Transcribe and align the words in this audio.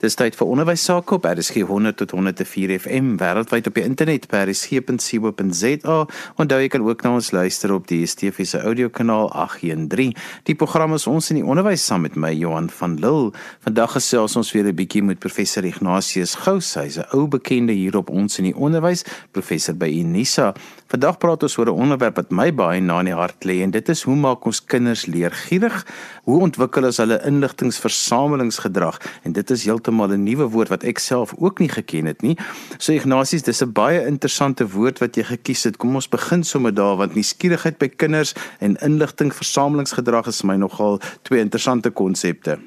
Dis 0.00 0.14
tyd 0.16 0.32
vir 0.32 0.48
onderwys 0.48 0.80
sake 0.88 1.12
op 1.12 1.26
RSG 1.28 1.60
100 1.68 1.98
tot 2.00 2.14
104 2.16 2.70
FM 2.78 3.08
wêreldwyd 3.20 3.66
op 3.68 3.74
die 3.76 3.82
internet 3.84 4.22
by 4.32 4.46
rsg.co.za. 4.46 5.96
Onthou 6.40 6.60
jy 6.62 6.70
kan 6.72 6.86
ook 6.86 7.02
na 7.04 7.10
ons 7.18 7.28
luister 7.36 7.74
op 7.74 7.84
die 7.90 7.98
DSTV 8.06 8.46
se 8.48 8.62
audiokanaal 8.64 9.28
813. 9.28 10.14
Die 10.48 10.56
program 10.56 10.96
is 10.96 11.04
ons 11.04 11.28
in 11.34 11.42
die 11.42 11.44
onderwys 11.44 11.84
saam 11.84 12.06
met 12.06 12.16
my 12.16 12.30
Johan 12.32 12.70
van 12.78 12.94
Lille. 13.02 13.34
Vandag 13.66 13.98
gesels 13.98 14.38
ons 14.40 14.54
weer 14.56 14.72
'n 14.72 14.78
bietjie 14.80 15.02
met 15.04 15.20
professor 15.20 15.68
Ignatius 15.68 16.34
Gous. 16.34 16.74
Hy's 16.80 16.96
'n 16.96 17.04
ou 17.12 17.28
bekende 17.28 17.72
hier 17.76 17.96
op 17.96 18.08
ons 18.08 18.38
in 18.38 18.44
die 18.44 18.56
onderwys, 18.56 19.04
professor 19.32 19.74
by 19.74 19.92
Unisa. 20.00 20.54
Vandag 20.88 21.18
praat 21.18 21.42
ons 21.42 21.58
oor 21.58 21.66
'n 21.66 21.76
onderwerp 21.76 22.16
wat 22.16 22.30
my 22.30 22.50
baie 22.54 22.80
na 22.80 23.00
in 23.00 23.04
die 23.04 23.14
hart 23.14 23.44
lê 23.44 23.60
en 23.62 23.70
dit 23.70 23.88
is 23.88 24.02
hoe 24.02 24.16
maak 24.16 24.46
ons 24.46 24.64
kinders 24.64 25.06
leergierig? 25.06 25.86
Hoe 26.30 26.44
ontwikkel 26.46 26.86
ons 26.86 27.00
hulle 27.02 27.16
inligtingversamelingsgedrag? 27.26 29.00
En 29.26 29.32
dit 29.34 29.50
is 29.50 29.64
heeltemal 29.66 30.12
'n 30.14 30.22
nuwe 30.22 30.46
woord 30.54 30.70
wat 30.70 30.84
ek 30.86 30.98
self 30.98 31.34
ook 31.38 31.58
nie 31.58 31.68
geken 31.68 32.06
het 32.06 32.22
nie. 32.22 32.36
So 32.78 32.92
Ignatius, 32.92 33.42
dis 33.42 33.62
'n 33.62 33.72
baie 33.72 34.06
interessante 34.06 34.68
woord 34.68 34.98
wat 34.98 35.16
jy 35.16 35.22
gekies 35.22 35.64
het. 35.64 35.76
Kom 35.76 35.94
ons 35.94 36.08
begin 36.08 36.44
sommer 36.44 36.74
daar 36.74 36.96
want 36.96 37.14
nuuskierigheid 37.14 37.78
by 37.78 37.88
kinders 37.88 38.34
en 38.60 38.76
inligtingversamelingsgedrag 38.76 40.26
is 40.26 40.42
my 40.42 40.54
nogal 40.56 41.00
twee 41.22 41.40
interessante 41.40 41.90
konsepte. 41.90 42.58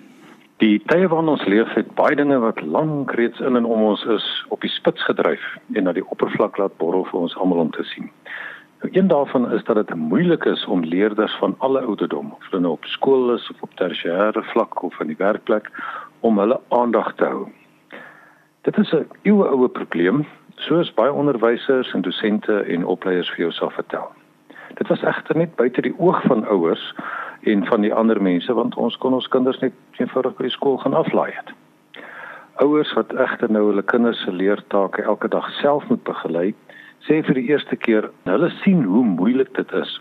Die 0.57 0.81
tye 0.85 1.07
waarin 1.07 1.29
ons 1.29 1.45
leef 1.45 1.73
het 1.73 1.95
baie 1.95 2.15
dinge 2.15 2.39
wat 2.39 2.61
lank 2.61 3.11
reeds 3.11 3.39
in 3.39 3.55
en 3.55 3.65
om 3.65 3.81
ons 3.81 4.05
is 4.05 4.45
op 4.49 4.61
die 4.61 4.69
spits 4.69 5.03
gedryf 5.03 5.43
en 5.73 5.83
na 5.83 5.93
die 5.93 6.09
oppervlak 6.09 6.57
laat 6.57 6.77
borrel 6.77 7.05
vir 7.05 7.19
ons 7.19 7.35
almal 7.35 7.59
om 7.59 7.71
te 7.71 7.83
sien. 7.83 8.11
Nou, 8.83 8.95
een 8.95 9.07
daarvan 9.07 9.51
is 9.51 9.63
dat 9.63 9.75
dit 9.75 9.95
moeilik 9.95 10.45
is 10.45 10.65
om 10.65 10.83
leerders 10.83 11.35
van 11.35 11.55
alle 11.57 11.81
ouderdom, 11.81 12.31
of 12.31 12.49
hulle 12.49 12.61
nou 12.61 12.73
op 12.73 12.85
skool 12.85 13.33
is 13.33 13.49
of 13.49 13.61
op 13.61 13.69
tersiêre 13.75 14.43
vlak 14.43 14.81
of 14.81 14.99
in 14.99 15.07
die 15.07 15.17
werkplek, 15.17 15.69
om 16.19 16.39
hulle 16.39 16.59
aandag 16.67 17.13
te 17.15 17.23
hou. 17.23 17.47
Dit 18.61 18.77
is 18.77 18.91
'n 18.91 19.07
eeuoue 19.21 19.69
probleem, 19.69 20.25
soos 20.55 20.93
baie 20.93 21.11
onderwysers 21.11 21.93
en 21.93 22.01
dosente 22.01 22.59
en 22.59 22.85
opleiers 22.85 23.29
vir 23.29 23.39
jou 23.39 23.51
sal 23.51 23.69
vertel. 23.69 24.11
Dit 24.73 24.87
was 24.87 25.03
egter 25.03 25.37
net 25.37 25.55
buite 25.55 25.81
die 25.81 25.99
oog 25.99 26.21
van 26.21 26.47
ouers 26.47 26.93
en 27.41 27.65
van 27.65 27.81
die 27.81 27.93
ander 27.93 28.21
mense 28.21 28.53
want 28.53 28.75
ons 28.75 28.97
kon 28.97 29.13
ons 29.13 29.27
kinders 29.27 29.59
net 29.59 29.73
eenvoudig 29.91 30.35
by 30.35 30.43
die 30.43 30.57
skool 30.57 30.77
gaan 30.77 30.93
aflaai 30.93 31.31
het. 31.31 31.53
Ouers 32.55 32.93
wat 32.93 33.13
egter 33.13 33.51
nou 33.51 33.67
hulle 33.67 33.83
kinders 33.83 34.21
se 34.21 34.31
leertake 34.31 35.01
elke 35.01 35.27
dag 35.27 35.49
self 35.49 35.87
moet 35.87 36.03
begelei, 36.03 36.53
sê 37.07 37.19
vir 37.27 37.35
die 37.35 37.49
eerste 37.51 37.75
keer 37.75 38.07
hulle 38.29 38.49
sien 38.61 38.83
hoe 38.87 39.03
moeilik 39.03 39.51
dit 39.57 39.71
is 39.75 39.99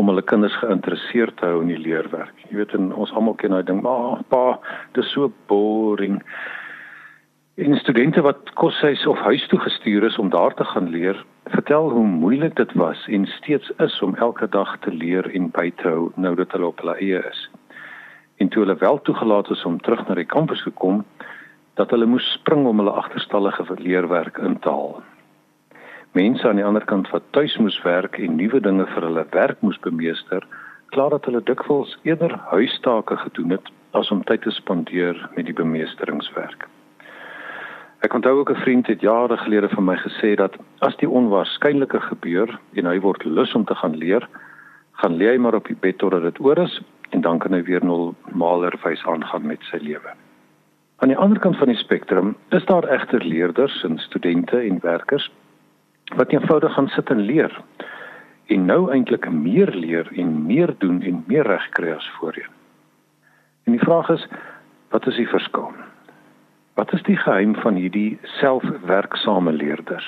om 0.00 0.08
hulle 0.08 0.24
kinders 0.24 0.56
geïnteresseerd 0.62 1.36
te 1.38 1.46
hou 1.46 1.60
in 1.62 1.70
die 1.70 1.78
leerwerk. 1.78 2.34
Jy 2.48 2.56
weet 2.58 2.72
en 2.74 2.90
ons 2.96 3.12
almal 3.14 3.36
ken 3.38 3.52
daai 3.54 3.66
ding, 3.68 3.82
maar 3.84 4.24
pa, 4.32 4.56
dit 4.96 5.04
is 5.04 5.12
so 5.12 5.30
boring. 5.50 6.16
En 7.60 7.76
studente 7.78 8.24
wat 8.24 8.50
koshuis 8.58 9.04
of 9.06 9.20
huis 9.28 9.44
toe 9.52 9.60
gestuur 9.62 10.08
is 10.08 10.18
om 10.18 10.32
daar 10.32 10.56
te 10.58 10.66
gaan 10.72 10.88
leer, 10.90 11.20
vertel 11.52 11.90
hoe 11.92 12.06
moeilik 12.06 12.56
dit 12.58 12.72
was 12.80 13.04
en 13.06 13.28
steeds 13.36 13.70
is 13.84 14.00
om 14.02 14.16
elke 14.16 14.48
dag 14.48 14.74
te 14.82 14.90
leer 14.90 15.28
en 15.30 15.52
by 15.54 15.68
te 15.78 15.92
hou 15.92 16.10
nou 16.16 16.34
dat 16.40 16.56
hulle 16.56 16.72
op 16.72 16.82
hulle 16.82 16.98
eie 16.98 17.22
is. 17.30 17.46
En 18.42 18.48
toe 18.48 18.64
hulle 18.64 18.80
wel 18.80 18.98
toegelaat 19.06 19.52
is 19.54 19.64
om 19.68 19.78
terug 19.80 20.08
na 20.08 20.18
die 20.18 20.26
kampus 20.26 20.64
te 20.64 20.72
kom, 20.74 21.04
dat 21.78 21.92
hulle 21.94 22.08
moes 22.08 22.26
spring 22.40 22.66
om 22.66 22.82
hulle 22.82 22.98
agterstallige 23.04 23.68
leerwerk 23.78 24.40
in 24.42 24.58
te 24.58 24.72
haal 24.72 25.02
mense 26.14 26.46
aan 26.48 26.60
die 26.60 26.64
ander 26.64 26.84
kant 26.86 27.08
wat 27.10 27.24
tuis 27.34 27.56
moes 27.58 27.76
werk 27.82 28.20
en 28.22 28.36
nuwe 28.38 28.60
dinge 28.62 28.86
vir 28.86 29.06
hulle 29.08 29.24
werk 29.34 29.62
moes 29.66 29.78
bemeester, 29.82 30.46
klaar 30.94 31.10
dat 31.10 31.26
hulle 31.26 31.42
dikwels 31.42 31.96
eerder 32.06 32.36
huistake 32.52 33.16
gedoen 33.24 33.56
het 33.56 33.70
as 33.98 34.12
om 34.14 34.22
tyd 34.28 34.44
te 34.46 34.52
spandeer 34.54 35.18
met 35.34 35.48
die 35.50 35.56
bemeesteringswerk. 35.58 36.68
Ek 38.06 38.14
onthou 38.14 38.36
ook 38.38 38.50
'n 38.50 38.62
vriend 38.62 38.86
het 38.86 39.00
jare 39.00 39.36
gelede 39.36 39.68
vir 39.68 39.82
my 39.82 39.96
gesê 39.96 40.34
dat 40.36 40.56
as 40.80 40.96
die 40.96 41.08
onwaarskynlike 41.08 42.00
gebeur 42.00 42.58
en 42.74 42.86
hy 42.86 42.98
word 43.00 43.24
lus 43.24 43.54
om 43.54 43.64
te 43.64 43.74
gaan 43.74 43.96
leer, 43.96 44.28
gaan 44.92 45.16
lê 45.18 45.32
hy 45.32 45.38
maar 45.38 45.54
op 45.54 45.66
die 45.66 45.80
bed 45.80 45.98
totdat 45.98 46.22
dit 46.22 46.40
oor 46.40 46.58
is 46.58 46.80
en 47.10 47.20
dan 47.20 47.38
kan 47.38 47.52
hy 47.52 47.62
weer 47.62 47.84
normalerwys 47.84 49.04
aangaan 49.04 49.46
met 49.46 49.62
sy 49.70 49.78
lewe. 49.82 50.14
Aan 50.98 51.08
die 51.08 51.18
ander 51.18 51.38
kant 51.38 51.56
van 51.56 51.68
die 51.68 51.76
spektrum 51.76 52.36
is 52.50 52.64
daar 52.64 52.84
egter 52.84 53.24
leerders 53.24 53.84
en 53.84 53.98
studente 53.98 54.58
en 54.58 54.78
werkers 54.82 55.30
wat 56.04 56.32
eenvoudig 56.32 56.72
gaan 56.74 56.88
sit 56.88 57.10
en 57.10 57.20
leer 57.20 57.62
en 58.46 58.64
nou 58.64 58.90
eintlik 58.92 59.30
meer 59.32 59.70
leer 59.72 60.08
en 60.12 60.46
meer 60.46 60.74
doen 60.78 61.02
en 61.02 61.24
meer 61.26 61.46
reg 61.46 61.68
kry 61.68 61.94
as 61.94 62.10
voorheen. 62.18 62.50
En 63.64 63.72
die 63.72 63.80
vraag 63.80 64.08
is 64.08 64.26
wat 64.92 65.06
is 65.06 65.16
die 65.16 65.28
verskil? 65.28 65.72
Wat 66.74 66.92
is 66.92 67.02
die 67.02 67.16
geheim 67.16 67.54
van 67.54 67.74
hierdie 67.74 68.18
selfwerksame 68.40 69.52
leerders? 69.52 70.06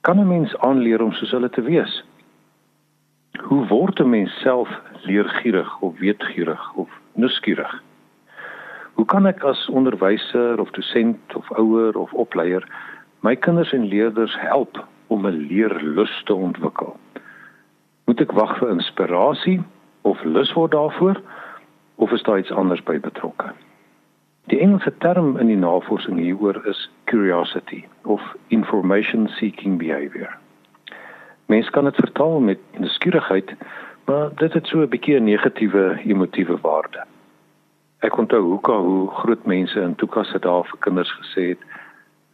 Kan 0.00 0.18
'n 0.20 0.28
mens 0.28 0.56
aanleer 0.58 1.02
om 1.02 1.12
soos 1.12 1.30
hulle 1.30 1.50
te 1.50 1.62
wees? 1.62 2.04
Hoe 3.40 3.66
word 3.66 4.00
'n 4.00 4.10
mens 4.10 4.40
self 4.40 4.68
leergierig 5.02 5.80
of 5.80 5.98
weetgierig 5.98 6.72
of 6.74 6.90
nuuskierig? 7.12 7.82
Hoe 8.92 9.04
kan 9.04 9.26
ek 9.26 9.42
as 9.42 9.68
onderwyser 9.68 10.60
of 10.60 10.70
dosent 10.70 11.34
of 11.34 11.50
ouer 11.50 11.96
of 11.98 12.12
opleier 12.12 12.68
my 13.24 13.36
kinders 13.36 13.72
en 13.72 13.88
leerders 13.88 14.36
help 14.40 14.84
om 15.06 15.26
'n 15.26 15.46
leerlus 15.48 16.22
te 16.24 16.34
ontwikkel. 16.34 16.96
Moet 18.04 18.20
ek 18.20 18.32
wag 18.32 18.58
vir 18.58 18.70
inspirasie 18.70 19.62
of 20.02 20.24
lus 20.24 20.52
word 20.52 20.70
daarvoor 20.70 21.20
of 21.94 22.12
is 22.12 22.22
daar 22.22 22.38
iets 22.38 22.52
anders 22.52 22.82
by 22.82 23.00
betrokke? 23.00 23.52
Die 24.52 24.60
Engelse 24.60 24.92
term 24.98 25.36
in 25.36 25.46
die 25.46 25.56
navorsing 25.56 26.18
hieroor 26.18 26.66
is 26.66 26.90
curiosity 27.04 27.84
of 28.02 28.20
information 28.48 29.28
seeking 29.28 29.78
behavior. 29.78 30.36
Mens 31.46 31.70
kan 31.70 31.84
dit 31.84 31.94
vertaal 31.94 32.40
met 32.40 32.58
nuuskierigheid, 32.78 33.54
maar 34.04 34.34
dit 34.34 34.52
het 34.52 34.66
so 34.66 34.78
'n 34.80 34.88
bietjie 34.88 35.16
'n 35.16 35.24
negatiewe 35.24 36.00
emotiewe 36.04 36.58
waarde. 36.60 37.04
Ek 38.00 38.16
onthou 38.16 38.42
hoe 38.42 38.60
hoe 38.60 39.10
groot 39.10 39.44
mense 39.46 39.80
in 39.80 39.94
toekasse 39.94 40.38
daar 40.38 40.64
vir 40.64 40.78
kinders 40.78 41.12
gesê 41.12 41.48
het 41.48 41.58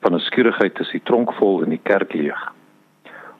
van 0.00 0.14
'n 0.14 0.20
skierigheid 0.20 0.80
is 0.80 0.90
die 0.90 1.02
tronk 1.02 1.32
vol 1.32 1.62
en 1.62 1.70
die 1.70 1.82
kerk 1.82 2.12
leeg. 2.12 2.52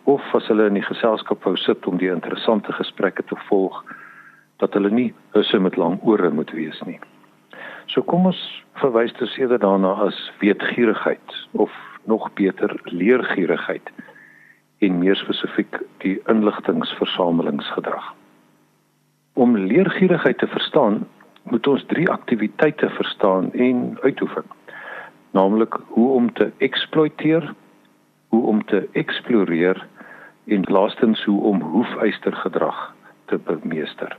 Of 0.04 0.34
as 0.34 0.46
hulle 0.48 0.66
in 0.66 0.74
die 0.74 0.88
geselskap 0.88 1.44
wou 1.44 1.56
sit 1.56 1.86
om 1.86 1.96
die 1.96 2.10
interessante 2.10 2.72
gesprekke 2.72 3.22
te 3.22 3.36
volg 3.48 3.84
dat 4.56 4.72
hulle 4.72 4.90
nie 4.90 5.14
husse 5.32 5.58
met 5.58 5.76
lang 5.76 5.98
ore 6.02 6.30
moet 6.30 6.50
wees 6.50 6.80
nie. 6.86 7.00
So 7.86 8.02
kom 8.02 8.26
ons 8.26 8.64
verwys 8.72 9.12
dus 9.12 9.36
eerder 9.38 9.58
daarna 9.58 9.92
as 9.92 10.32
weetgierigheid 10.38 11.36
of 11.52 11.72
nog 12.04 12.32
beter 12.34 12.80
leergierigheid 12.84 13.90
en 14.78 14.98
meer 14.98 15.16
spesifiek 15.16 15.80
die 15.98 16.20
inligtingversamelingsgedrag. 16.26 18.14
Om 19.32 19.56
leergierigheid 19.56 20.38
te 20.38 20.46
verstaan, 20.46 21.06
moet 21.42 21.66
ons 21.66 21.84
drie 21.86 22.08
aktiwiteite 22.10 22.88
verstaan 22.88 23.52
en 23.52 23.98
uitoefen 24.02 24.44
naamlik 25.30 25.76
hoe 25.86 26.10
om 26.12 26.32
te 26.32 26.52
eksploiteer, 26.58 27.54
hoe 28.28 28.46
om 28.46 28.64
te 28.64 28.88
eksploreer 28.92 29.86
en 30.44 30.62
laastens 30.62 31.24
hoe 31.24 31.42
om 31.42 31.60
hoefystergedrag 31.60 32.94
te 33.24 33.38
bemeester. 33.38 34.16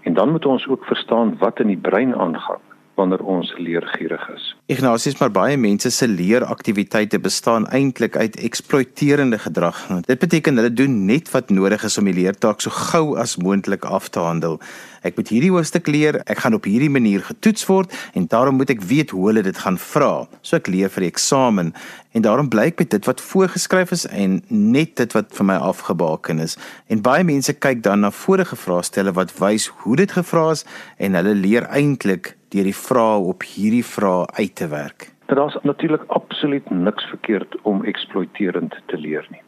En 0.00 0.14
dan 0.14 0.30
moet 0.30 0.46
ons 0.46 0.68
ook 0.68 0.84
verstaan 0.84 1.36
wat 1.38 1.60
in 1.60 1.66
die 1.66 1.76
brein 1.76 2.14
aangaan 2.14 2.71
wanneer 3.02 3.24
ons 3.26 3.50
leergierig 3.58 4.22
is. 4.34 4.48
Ignatius, 4.70 5.18
maar 5.18 5.32
baie 5.34 5.58
mense 5.60 5.90
se 5.90 6.06
leeraktiwiteite 6.08 7.18
bestaan 7.22 7.66
eintlik 7.74 8.16
uit 8.16 8.38
eksploiterende 8.46 9.38
gedrag. 9.42 9.80
Dit 10.06 10.22
beteken 10.22 10.56
hulle 10.60 10.72
doen 10.72 11.04
net 11.08 11.30
wat 11.34 11.50
nodig 11.50 11.84
is 11.88 11.98
om 11.98 12.08
die 12.08 12.16
leertaak 12.20 12.62
so 12.62 12.70
gou 12.70 13.16
as 13.18 13.36
moontlik 13.42 13.84
af 13.84 14.08
te 14.14 14.22
handel. 14.22 14.60
Ek 15.02 15.16
moet 15.18 15.32
hierdie 15.34 15.50
hoofstuk 15.50 15.88
leer, 15.90 16.20
ek 16.30 16.44
gaan 16.44 16.54
op 16.54 16.66
hierdie 16.68 16.90
manier 16.92 17.24
getoets 17.26 17.66
word 17.66 17.90
en 18.14 18.28
daarom 18.30 18.60
moet 18.60 18.70
ek 18.70 18.84
weet 18.86 19.10
hoe 19.10 19.24
hulle 19.28 19.42
dit 19.42 19.58
gaan 19.64 19.78
vra. 19.82 20.12
So 20.46 20.60
ek 20.60 20.70
leer 20.70 20.92
vir 20.94 21.08
die 21.08 21.10
eksamen 21.10 21.72
en 22.14 22.26
daarom 22.26 22.50
bly 22.52 22.68
ek 22.70 22.84
met 22.84 22.92
dit 22.94 23.08
wat 23.10 23.24
voorgeskryf 23.24 23.94
is 23.96 24.06
en 24.06 24.38
net 24.48 24.94
dit 25.00 25.16
wat 25.16 25.32
vir 25.34 25.48
my 25.48 25.58
afgebaken 25.72 26.44
is. 26.44 26.54
En 26.86 27.02
baie 27.02 27.26
mense 27.26 27.56
kyk 27.58 27.82
dan 27.82 28.06
na 28.06 28.12
vorige 28.14 28.56
vraestelle 28.56 29.14
wat 29.18 29.34
wys 29.42 29.72
hoe 29.82 29.98
dit 29.98 30.14
gevra 30.14 30.52
is 30.54 30.62
en 31.02 31.18
hulle 31.18 31.34
leer 31.34 31.66
eintlik 31.72 32.36
deur 32.52 32.68
die 32.68 32.76
vrae 32.76 33.18
op 33.32 33.44
hierdie 33.46 33.84
vrae 33.84 34.26
uit 34.38 34.54
te 34.60 34.68
werk. 34.68 35.08
Daar's 35.32 35.56
natuurlik 35.62 36.04
absoluut 36.12 36.70
niks 36.70 37.04
verkeerd 37.04 37.56
om 37.62 37.84
eksploiterend 37.84 38.76
te 38.86 38.98
leer 38.98 39.26
nie. 39.30 39.42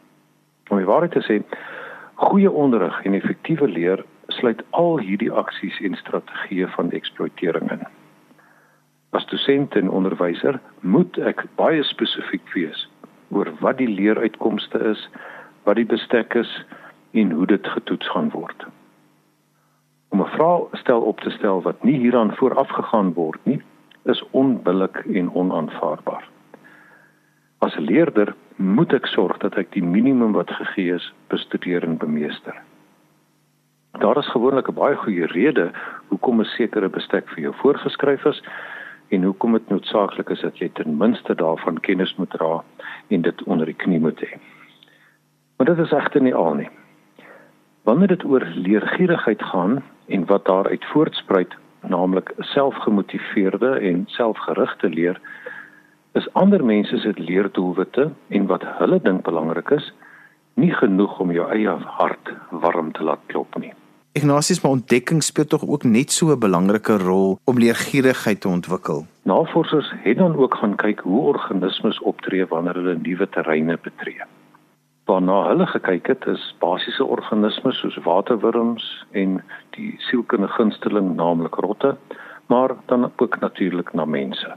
Om 0.69 0.81
die 0.81 0.89
waarheid 0.89 1.13
te 1.13 1.21
sê, 1.21 1.41
goeie 2.15 2.51
onderrig 2.51 2.97
en 3.05 3.13
effektiewe 3.13 3.67
leer 3.67 4.01
sluit 4.27 4.63
al 4.69 4.97
hierdie 4.99 5.31
aksies 5.31 5.77
en 5.85 5.97
strategieë 5.99 6.71
van 6.73 6.89
eksploitering 6.91 7.69
in. 7.71 7.85
As 9.13 9.27
dosent 9.29 9.75
en 9.75 9.89
onderwyser 9.89 10.57
moet 10.81 11.17
ek 11.21 11.45
baie 11.59 11.83
spesifiek 11.85 12.49
wees 12.57 12.87
oor 13.29 13.51
wat 13.61 13.77
die 13.77 13.89
leeruitkomste 13.89 14.81
is, 14.89 15.05
wat 15.63 15.77
die 15.77 15.87
bestek 15.89 16.33
is 16.35 16.51
en 17.13 17.31
hoe 17.31 17.45
dit 17.47 17.67
getoets 17.77 18.09
gaan 18.09 18.33
word. 18.33 18.65
Om 20.15 20.21
'n 20.21 20.35
vraag 20.37 20.61
stel 20.71 21.01
op 21.01 21.19
te 21.19 21.29
stel 21.29 21.61
wat 21.61 21.83
nie 21.83 21.97
hieraan 21.97 22.35
vooraf 22.35 22.69
gegaan 22.69 23.13
word 23.13 23.39
nie, 23.43 23.61
is 24.03 24.23
onbillik 24.31 24.95
en 25.13 25.33
onaanvaarbaar. 25.33 26.27
As 27.59 27.75
leerder 27.75 28.35
moet 28.55 28.93
ek 28.93 29.05
sorg 29.05 29.37
dat 29.37 29.55
ek 29.55 29.71
die 29.71 29.83
minimum 29.83 30.31
wat 30.31 30.51
gegee 30.51 30.93
is 30.93 31.13
bestudeer 31.27 31.83
en 31.83 31.97
bemeester. 31.97 32.55
Daar 33.91 34.17
is 34.17 34.31
gewoonlik 34.31 34.69
'n 34.69 34.73
baie 34.73 34.95
goeie 34.95 35.25
rede 35.25 35.71
hoekom 36.07 36.39
'n 36.39 36.45
sekere 36.45 36.89
bestek 36.89 37.29
vir 37.29 37.39
jou 37.39 37.53
voorgeskryf 37.53 38.25
is 38.25 38.43
en 39.07 39.23
hoekom 39.23 39.51
dit 39.51 39.69
noodsaaklik 39.69 40.29
is 40.29 40.41
dat 40.41 40.57
jy 40.57 40.69
ten 40.69 40.97
minste 40.97 41.35
daarvan 41.35 41.79
kennis 41.79 42.15
moet 42.15 42.29
dra 42.29 42.63
en 43.07 43.21
dit 43.21 43.43
onder 43.43 43.65
die 43.65 43.81
knie 43.83 43.99
moet 43.99 44.19
hê. 44.19 44.39
Maar 45.57 45.75
dit 45.75 45.77
is 45.77 45.91
egter 45.91 46.21
nie 46.21 46.35
al 46.35 46.53
nie. 46.53 46.69
Wanneer 47.83 48.07
dit 48.07 48.23
oor 48.23 48.45
leergierigheid 48.55 49.43
gaan 49.43 49.83
en 50.07 50.25
wat 50.25 50.45
daaruit 50.45 50.85
voortspruit, 50.85 51.55
naamlik 51.81 52.33
selfgemotiveerde 52.37 53.79
en 53.79 54.03
selfgerigte 54.07 54.89
leer, 54.89 55.21
is 56.11 56.33
ander 56.33 56.65
mense 56.65 56.97
se 56.97 57.13
leerdoelwitte 57.15 58.11
en 58.27 58.45
wat 58.45 58.63
hulle 58.79 58.99
dink 59.03 59.23
belangrik 59.23 59.69
is, 59.69 59.93
nie 60.53 60.71
genoeg 60.73 61.19
om 61.19 61.31
jou 61.35 61.47
eie 61.51 61.73
hart 61.97 62.31
warm 62.51 62.91
te 62.95 63.03
laat 63.03 63.19
klop 63.27 63.57
nie. 63.59 63.73
Ignatius, 64.15 64.61
maar 64.63 64.77
ontdekking 64.77 65.23
speel 65.23 65.47
tog 65.51 65.65
ook 65.67 65.83
net 65.83 66.11
so 66.11 66.31
'n 66.31 66.39
belangrike 66.39 66.97
rol 66.97 67.39
om 67.43 67.59
leergierigheid 67.59 68.41
te 68.41 68.47
ontwikkel. 68.47 69.05
Navorsers 69.23 69.91
het 70.03 70.17
dan 70.17 70.35
ook 70.35 70.55
gaan 70.55 70.75
kyk 70.75 70.99
hoe 70.99 71.21
organismes 71.21 71.99
optree 71.99 72.45
wanneer 72.45 72.73
hulle 72.73 72.97
nuwe 73.01 73.29
terreine 73.29 73.77
betree 73.81 74.23
waarna 75.05 75.47
hulle 75.47 75.65
gekyk 75.67 76.07
het 76.07 76.25
is 76.25 76.43
basiese 76.59 77.05
organismes 77.05 77.79
soos 77.79 77.97
waterwurms 78.05 78.85
en 79.11 79.41
die 79.77 79.95
sielkundige 80.07 80.53
gunsteling 80.57 81.15
naamlik 81.15 81.55
rotte, 81.55 81.95
maar 82.45 82.75
dan 82.85 83.11
ook 83.15 83.39
natuurlik 83.39 83.93
na 83.93 84.05
mense. 84.05 84.55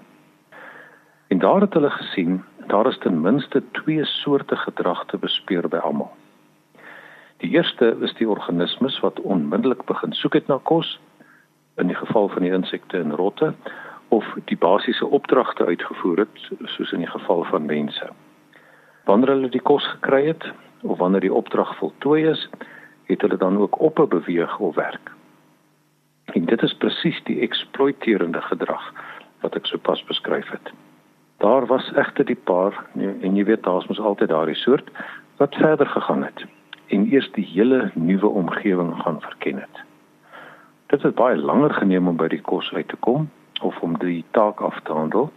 En 1.28 1.38
daar 1.38 1.60
het 1.60 1.74
hulle 1.74 1.90
gesien 1.90 2.44
daar 2.66 2.86
is 2.86 2.98
ten 2.98 3.20
minste 3.20 3.62
twee 3.72 4.04
soorte 4.04 4.56
gedrag 4.56 5.04
te 5.06 5.18
bespeur 5.18 5.68
by 5.68 5.76
almal. 5.76 6.10
Die 7.36 7.50
eerste 7.50 7.96
is 8.00 8.14
die 8.14 8.28
organismes 8.28 9.00
wat 9.00 9.20
onmiddellik 9.20 9.84
begin 9.84 10.12
soek 10.12 10.32
het 10.32 10.46
na 10.46 10.58
kos 10.62 11.00
in 11.76 11.86
die 11.86 11.96
geval 11.96 12.28
van 12.28 12.42
die 12.42 12.52
insekte 12.52 12.98
en 12.98 13.16
rotte 13.16 13.52
of 14.08 14.24
die 14.44 14.56
basiese 14.56 15.06
opdragte 15.06 15.64
uitgevoer 15.64 16.24
het 16.24 16.48
soos 16.64 16.92
in 16.92 17.04
die 17.04 17.10
geval 17.10 17.44
van 17.44 17.66
mense. 17.66 18.08
Wanneer 19.08 19.30
hulle 19.32 19.48
die 19.48 19.64
kos 19.64 19.86
gekry 19.88 20.26
het 20.26 20.44
of 20.84 20.98
wanneer 21.00 21.24
die 21.24 21.32
opdrag 21.32 21.70
voltooi 21.78 22.26
is, 22.28 22.42
het 23.08 23.22
hulle 23.24 23.38
dan 23.40 23.56
ook 23.56 23.80
op 23.80 24.02
beweeg 24.08 24.58
of 24.58 24.74
werk. 24.74 25.12
En 26.24 26.44
dit 26.44 26.62
is 26.62 26.74
presies 26.76 27.22
die 27.24 27.40
eksploiterende 27.40 28.42
gedrag 28.50 28.84
wat 29.40 29.56
ek 29.56 29.66
sopas 29.66 30.04
beskryf 30.10 30.50
het. 30.52 30.72
Daar 31.40 31.66
was 31.70 31.88
egter 31.96 32.26
die 32.28 32.36
paar 32.36 32.76
en 33.00 33.36
jy 33.36 33.46
weet 33.48 33.64
daar's 33.64 33.88
mos 33.88 34.00
altyd 34.00 34.28
daardie 34.28 34.58
soort 34.60 34.92
wat 35.40 35.56
verder 35.56 35.88
gegaan 35.88 36.26
het 36.26 36.44
en 36.92 37.08
eers 37.08 37.30
die 37.32 37.46
hele 37.48 37.90
nuwe 37.94 38.28
omgewing 38.28 38.92
gaan 39.02 39.20
verken 39.24 39.64
het. 39.64 39.84
Dit 40.92 41.02
het 41.02 41.14
baie 41.14 41.36
langer 41.36 41.72
geneem 41.80 42.08
om 42.08 42.20
by 42.20 42.28
die 42.28 42.44
kos 42.44 42.72
uit 42.76 42.88
te 42.88 43.00
kom 43.00 43.30
of 43.62 43.80
om 43.80 43.96
die 44.04 44.24
taak 44.36 44.60
af 44.60 44.76
te 44.84 44.92
handel 44.92 45.32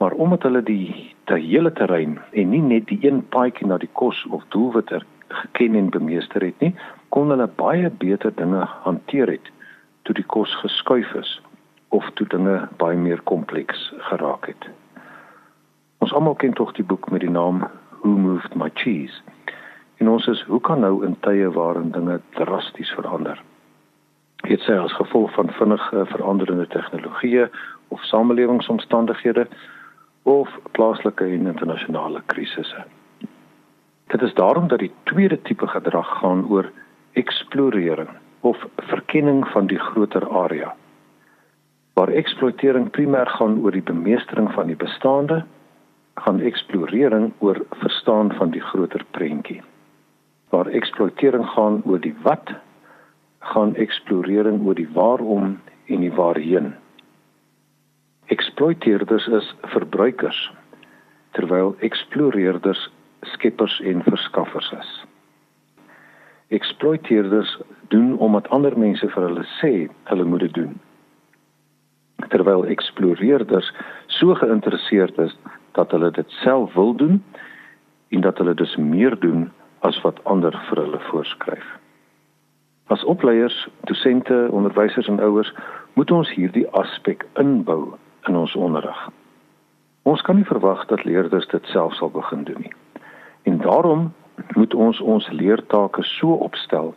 maar 0.00 0.12
omdat 0.12 0.42
hulle 0.42 0.62
die 0.62 1.14
die 1.30 1.46
hele 1.46 1.72
terrein 1.72 2.18
en 2.32 2.50
nie 2.50 2.62
net 2.62 2.88
die 2.90 2.98
een 3.06 3.22
paadjie 3.34 3.68
na 3.70 3.78
die 3.78 3.90
kos 4.00 4.24
of 4.30 4.42
doelwit 4.54 4.90
er 4.90 5.06
geken 5.28 5.76
en 5.78 5.90
bemeester 5.94 6.42
het 6.42 6.58
nie, 6.60 6.74
kon 7.14 7.30
hulle 7.30 7.46
baie 7.60 7.90
beter 8.02 8.34
dinge 8.36 8.64
hanteer 8.86 9.30
het 9.30 9.50
toe 10.02 10.14
die 10.18 10.26
kos 10.26 10.54
geskuif 10.62 11.12
is 11.20 11.36
of 11.94 12.06
toe 12.18 12.26
dinge 12.34 12.56
baie 12.82 12.98
meer 12.98 13.20
kompleks 13.30 13.90
geraak 14.10 14.46
het. 14.50 14.70
Ons 16.00 16.14
almal 16.16 16.34
ken 16.34 16.54
tog 16.58 16.72
die 16.78 16.86
boek 16.86 17.10
met 17.10 17.22
die 17.22 17.30
naam 17.30 17.64
Who 18.00 18.16
Moved 18.16 18.54
My 18.56 18.70
Cheese? 18.74 19.20
En 20.00 20.08
ons 20.08 20.26
is 20.32 20.42
hoe 20.48 20.60
kan 20.64 20.80
nou 20.80 21.04
in 21.06 21.16
tye 21.26 21.50
waarin 21.52 21.90
dinge 21.92 22.20
drasties 22.38 22.90
verander? 22.96 23.42
Het 24.48 24.62
sy 24.64 24.78
as 24.80 24.94
gevolg 24.96 25.34
van 25.36 25.52
vinnige 25.58 26.06
veranderende 26.14 26.66
tegnologieë 26.72 27.50
of 27.92 28.06
samelewingsomstandighede 28.08 29.44
of 30.22 30.48
plaaslike 30.72 31.24
en 31.24 31.46
internasionale 31.46 32.22
krisisse. 32.26 32.84
Dit 34.06 34.22
is 34.22 34.34
daarom 34.34 34.68
dat 34.68 34.78
die 34.78 34.92
tweede 35.02 35.42
tipe 35.42 35.66
gedrag 35.66 36.08
gaan 36.18 36.46
oor 36.48 36.70
eksplorering 37.12 38.08
of 38.40 38.66
verkenning 38.76 39.46
van 39.48 39.66
die 39.66 39.78
groter 39.78 40.28
area. 40.28 40.74
Waar 41.92 42.08
eksploitering 42.08 42.90
primêr 42.90 43.26
gaan 43.26 43.60
oor 43.62 43.72
die 43.72 43.84
bemeestering 43.84 44.52
van 44.52 44.66
die 44.66 44.76
bestaande, 44.76 45.44
gaan 46.14 46.40
eksplorering 46.40 47.32
oor 47.38 47.60
verstaan 47.70 48.32
van 48.32 48.50
die 48.50 48.60
groter 48.60 49.04
prentjie. 49.10 49.62
Waar 50.50 50.66
eksploitering 50.66 51.46
gaan 51.46 51.82
oor 51.84 52.00
die 52.00 52.14
wat, 52.22 52.52
gaan 53.38 53.74
eksplorering 53.74 54.66
oor 54.66 54.74
die 54.74 54.88
waarom 54.92 55.58
en 55.86 56.00
die 56.00 56.12
waarheen 56.12 56.74
eksploiteerders 58.30 59.26
is 59.26 59.46
verbruikers 59.72 60.38
terwyl 61.34 61.74
eksploreerders 61.86 62.88
skeppers 63.34 63.80
en 63.80 64.02
verskaffers 64.06 64.70
is. 64.78 64.90
Eksploiteerders 66.54 67.58
doen 67.88 68.18
omdat 68.18 68.48
ander 68.54 68.76
mense 68.78 69.08
vir 69.14 69.26
hulle 69.26 69.46
sê 69.58 69.72
hulle 70.10 70.26
moet 70.26 70.44
dit 70.46 70.54
doen. 70.54 70.76
Terwyl 72.30 72.66
eksploreerders 72.70 73.70
so 74.18 74.34
geïnteresseerd 74.38 75.18
is 75.26 75.34
dat 75.78 75.90
hulle 75.94 76.10
dit 76.14 76.36
self 76.42 76.74
wil 76.78 76.94
doen 76.94 77.18
en 78.14 78.22
dat 78.26 78.38
hulle 78.38 78.54
dus 78.54 78.76
meer 78.76 79.16
doen 79.18 79.48
as 79.86 79.98
wat 80.06 80.22
ander 80.24 80.54
vir 80.68 80.82
hulle 80.84 81.00
voorskryf. 81.08 81.66
As 82.90 83.02
opleiers, 83.10 83.66
dosente, 83.90 84.46
onderwysers 84.50 85.10
en 85.10 85.22
ouers 85.22 85.50
moet 85.94 86.10
ons 86.10 86.30
hierdie 86.34 86.66
aspek 86.78 87.26
inbou 87.38 87.98
in 88.28 88.36
ons 88.36 88.56
onderrig. 88.56 89.08
Ons 90.02 90.22
kan 90.22 90.36
nie 90.36 90.48
verwag 90.48 90.86
dat 90.86 91.04
leerders 91.04 91.48
dit 91.48 91.66
self 91.66 91.94
sal 91.94 92.10
begin 92.10 92.44
doen 92.44 92.60
nie. 92.64 92.74
En 93.42 93.58
daarom 93.58 94.12
moet 94.56 94.74
ons 94.74 95.00
ons 95.00 95.28
leertake 95.30 96.02
so 96.02 96.32
opstel 96.32 96.94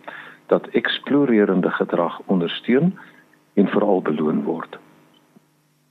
dat 0.47 0.67
eksplorerende 0.67 1.69
gedrag 1.69 2.19
ondersteun 2.25 2.97
en 3.53 3.67
veral 3.67 4.01
beloon 4.01 4.43
word. 4.43 4.77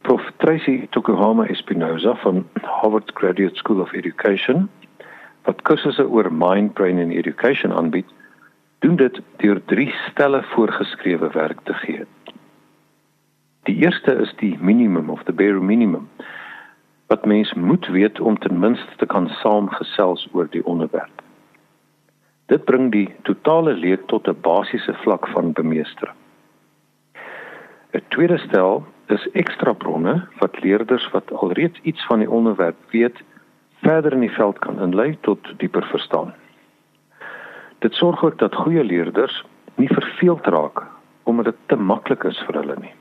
Prof 0.02 0.30
Tracy 0.36 0.86
Tokuhama 0.90 1.46
Espinosa 1.46 2.14
van 2.14 2.46
Harvard 2.62 3.10
Graduate 3.14 3.56
School 3.56 3.80
of 3.80 3.92
Education 3.92 4.68
wat 5.42 5.62
kursusse 5.66 6.04
oor 6.06 6.30
mind 6.32 6.74
brain 6.78 6.98
and 7.02 7.12
education 7.12 7.72
aanbied, 7.72 8.06
doen 8.78 8.96
dit 8.96 9.20
deur 9.42 9.60
drie 9.70 9.90
stelle 10.08 10.42
voorgeskrewe 10.54 11.30
werk 11.34 11.60
te 11.64 11.74
gee. 11.74 12.06
Die 13.62 13.76
eerste 13.76 14.12
is 14.18 14.32
die 14.40 14.56
minimum 14.58 15.10
of 15.10 15.22
the 15.24 15.32
bare 15.32 15.60
minimum 15.60 16.08
wat 17.06 17.26
mens 17.26 17.52
moet 17.54 17.86
weet 17.86 18.20
om 18.20 18.38
ten 18.38 18.58
minste 18.58 18.96
te 18.96 19.06
kan 19.06 19.28
saamgesels 19.28 20.28
oor 20.32 20.48
die 20.50 20.64
onderwerp. 20.66 21.22
Dit 22.50 22.64
bring 22.64 22.88
die 22.92 23.06
totale 23.28 23.74
leer 23.78 24.00
tot 24.10 24.28
'n 24.28 24.40
basiese 24.40 24.94
vlak 25.02 25.28
van 25.28 25.52
bemeestering. 25.52 26.16
'n 27.92 28.02
Tweede 28.08 28.38
stel 28.38 28.86
is 29.06 29.28
ekstra 29.32 29.72
bronne 29.72 30.26
wat 30.40 30.62
leerders 30.62 31.10
wat 31.10 31.32
alreeds 31.32 31.80
iets 31.82 32.06
van 32.06 32.18
die 32.18 32.30
onderwerp 32.30 32.80
weet, 32.90 33.22
verder 33.82 34.12
in 34.12 34.20
die 34.20 34.36
veld 34.38 34.58
kan 34.58 34.80
inlei 34.80 35.18
tot 35.20 35.58
dieper 35.58 35.86
verstaan. 35.86 36.34
Dit 37.78 37.94
sorg 37.94 38.24
ook 38.24 38.38
dat 38.38 38.54
goeie 38.54 38.84
leerders 38.84 39.44
nie 39.74 39.88
verveeld 39.88 40.46
raak 40.46 40.82
omdat 41.22 41.44
dit 41.44 41.58
te 41.66 41.76
maklik 41.76 42.24
is 42.24 42.42
vir 42.46 42.54
hulle 42.54 42.76
nie. 42.80 42.94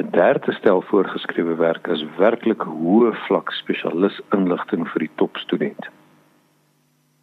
'n 0.00 0.10
Derde 0.10 0.52
stel 0.52 0.80
voorgeskrewe 0.82 1.54
werk 1.54 1.86
is 1.86 2.04
werklik 2.16 2.62
hoë 2.64 3.12
vlak 3.26 3.50
spesialis 3.52 4.20
inligting 4.32 4.86
vir 4.88 5.00
die 5.04 5.10
topstudent. 5.20 5.88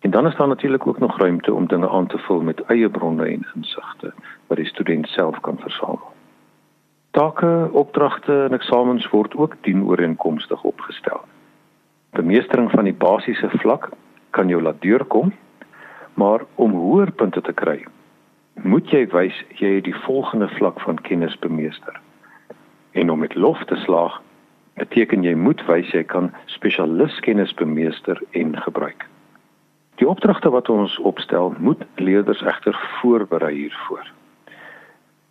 En 0.06 0.12
dan 0.12 0.28
is 0.28 0.36
daar 0.36 0.48
natuurlik 0.48 0.88
ook 0.88 1.00
nog 1.00 1.18
ruimte 1.18 1.54
om 1.54 1.68
dinge 1.68 1.90
aan 1.90 2.08
te 2.08 2.18
vul 2.18 2.42
met 2.42 2.62
eie 2.62 2.90
bronne 2.90 3.26
en 3.26 3.48
insigte 3.56 4.14
wat 4.48 4.58
die 4.58 4.68
student 4.68 5.08
self 5.08 5.40
kan 5.40 5.58
versamel. 5.58 6.12
Take, 7.12 7.70
opdragte 7.72 8.44
en 8.44 8.54
eksamens 8.54 9.10
word 9.10 9.36
ook 9.36 9.56
dienooreenkomstig 9.62 10.64
opgestel. 10.64 11.22
Bemeestering 12.10 12.70
van 12.72 12.84
die 12.84 12.94
basiese 12.94 13.50
vlak 13.50 13.90
kan 14.30 14.48
jou 14.48 14.62
laat 14.62 14.82
deurkom, 14.82 15.34
maar 16.14 16.46
om 16.56 16.72
hoër 16.72 17.12
punte 17.12 17.42
te 17.42 17.54
kry, 17.54 17.86
moet 18.54 18.94
jy 18.94 19.08
wys 19.08 19.44
jy 19.58 19.74
het 19.76 19.90
die 19.90 20.00
volgende 20.06 20.48
vlak 20.48 20.82
van 20.82 21.02
kennis 21.02 21.40
bemeester 21.40 22.00
en 23.00 23.10
om 23.10 23.20
met 23.20 23.36
lof 23.36 23.64
te 23.66 23.76
slaag 23.76 24.22
beteken 24.74 25.24
jy 25.24 25.36
moet 25.36 25.62
wys 25.68 25.92
jy 25.96 26.04
kan 26.04 26.30
spesialistkennis 26.52 27.54
bemeester 27.60 28.20
en 28.42 28.56
gebruik. 28.66 29.06
Die 30.00 30.08
opdragte 30.08 30.52
wat 30.52 30.70
ons 30.72 30.98
opstel, 31.08 31.54
moet 31.60 31.84
leerders 31.96 32.44
egter 32.44 32.76
voorberei 33.00 33.54
hiervoor. 33.56 34.12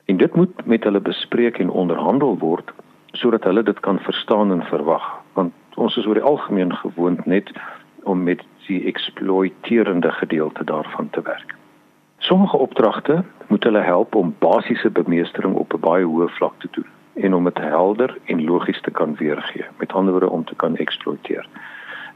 En 0.09 0.17
dit 0.17 0.35
moet 0.37 0.67
met 0.67 0.85
hulle 0.85 1.01
bespreek 1.01 1.61
en 1.61 1.73
onderhandel 1.85 2.37
word 2.41 2.73
sodat 3.17 3.45
hulle 3.49 3.63
dit 3.65 3.81
kan 3.85 4.01
verstaan 4.05 4.53
en 4.53 4.65
verwag 4.69 5.05
want 5.37 5.53
ons 5.81 5.97
is 5.97 6.07
oor 6.07 6.19
die 6.19 6.29
algemeen 6.33 6.75
gewoond 6.77 7.25
net 7.27 7.53
om 8.05 8.23
met 8.25 8.45
die 8.67 8.83
eksploiterende 8.89 10.11
gedeelte 10.21 10.65
daarvan 10.65 11.09
te 11.11 11.25
werk. 11.25 11.57
Sommige 12.19 12.57
opdragte 12.57 13.23
moet 13.49 13.65
hulle 13.65 13.81
help 13.81 14.15
om 14.15 14.37
basiese 14.45 14.91
bemeestering 14.91 15.57
op 15.57 15.75
'n 15.75 15.81
baie 15.81 16.05
hoë 16.05 16.29
vlak 16.37 16.61
te 16.61 16.69
doen 16.71 16.89
en 17.19 17.35
om 17.35 17.45
dit 17.45 17.59
helder 17.59 18.17
en 18.25 18.45
logies 18.45 18.81
te 18.81 18.91
kan 18.91 19.15
weergee, 19.17 19.65
met 19.79 19.93
ander 19.93 20.13
woorde 20.13 20.31
om 20.31 20.45
te 20.45 20.55
kan 20.55 20.77
eksploiteer. 20.77 21.49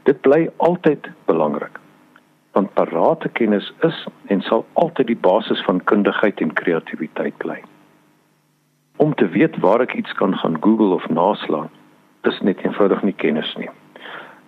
Dit 0.03 0.21
bly 0.21 0.49
altyd 0.57 1.09
belangrik. 1.25 1.79
Want 2.51 2.73
parate 2.73 3.29
kennis 3.29 3.73
is 3.81 4.05
en 4.25 4.41
sal 4.41 4.65
altyd 4.73 5.07
die 5.07 5.17
basis 5.17 5.63
van 5.65 5.83
kundigheid 5.83 6.41
en 6.41 6.53
kreatiwiteit 6.53 7.37
bly. 7.37 7.61
Om 8.95 9.15
te 9.15 9.27
weet 9.27 9.57
waar 9.59 9.81
ek 9.81 9.93
iets 9.93 10.13
kan 10.13 10.37
gaan 10.37 10.59
Google 10.61 10.93
of 10.93 11.09
naslaan, 11.09 11.69
is 12.23 12.39
net 12.41 12.61
eenvoudig 12.63 13.01
nie 13.03 13.15
kennis 13.17 13.55
nie. 13.57 13.69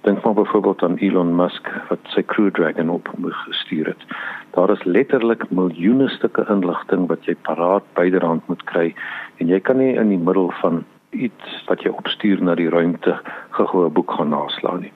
Dink 0.05 0.23
maar 0.23 0.33
byvoorbeeld 0.33 0.83
aan 0.83 0.95
Elon 0.95 1.35
Musk 1.35 1.69
wat 1.89 1.99
sy 2.13 2.21
Crew 2.21 2.51
Dragon 2.51 2.89
op 2.89 3.09
gestuur 3.19 3.85
het. 3.85 4.03
Daar 4.51 4.69
is 4.69 4.83
letterlik 4.83 5.49
miljoene 5.49 6.09
stukke 6.09 6.45
inligting 6.49 7.07
wat 7.07 7.25
jy 7.25 7.33
paraat 7.41 7.83
byderhand 7.97 8.45
moet 8.47 8.61
kry 8.69 8.93
en 9.41 9.49
jy 9.49 9.59
kan 9.59 9.81
nie 9.81 9.95
in 9.97 10.11
die 10.13 10.21
middel 10.21 10.51
van 10.61 10.83
iets 11.09 11.57
wat 11.65 11.81
jy 11.81 11.89
opstuur 11.89 12.43
na 12.43 12.53
die 12.55 12.69
ruimte 12.69 13.17
'n 13.57 13.93
boek 13.93 14.11
gaan 14.11 14.29
naslaan 14.29 14.85
nie. 14.85 14.93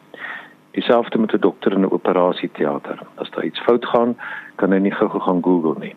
Dieselfde 0.77 1.17
met 1.17 1.33
'n 1.33 1.41
dokter 1.41 1.73
in 1.73 1.81
'n 1.81 1.91
operasieteater. 1.91 2.99
As 3.15 3.29
daar 3.29 3.45
iets 3.45 3.59
fout 3.59 3.85
gaan, 3.85 4.15
kan 4.55 4.71
hy 4.71 4.77
nie 4.77 4.93
gou 4.93 5.09
gaan 5.09 5.43
Google 5.43 5.75
nie. 5.79 5.95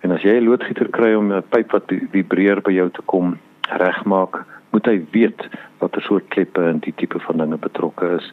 En 0.00 0.12
as 0.12 0.22
jy 0.22 0.36
'n 0.36 0.44
loodgieter 0.44 0.88
kry 0.88 1.14
om 1.14 1.32
'n 1.32 1.42
pyp 1.48 1.70
wat 1.70 1.92
vibreer 2.12 2.60
by 2.60 2.72
jou 2.72 2.90
te 2.90 3.02
kom 3.02 3.38
regmaak, 3.62 4.44
moet 4.70 4.86
hy 4.86 5.00
weet 5.10 5.48
watter 5.78 6.02
soort 6.02 6.28
kleppe 6.28 6.62
en 6.62 6.80
die 6.84 6.94
tipe 6.96 7.20
van 7.26 7.42
dinge 7.42 7.58
betrokke 7.58 8.16
is. 8.18 8.32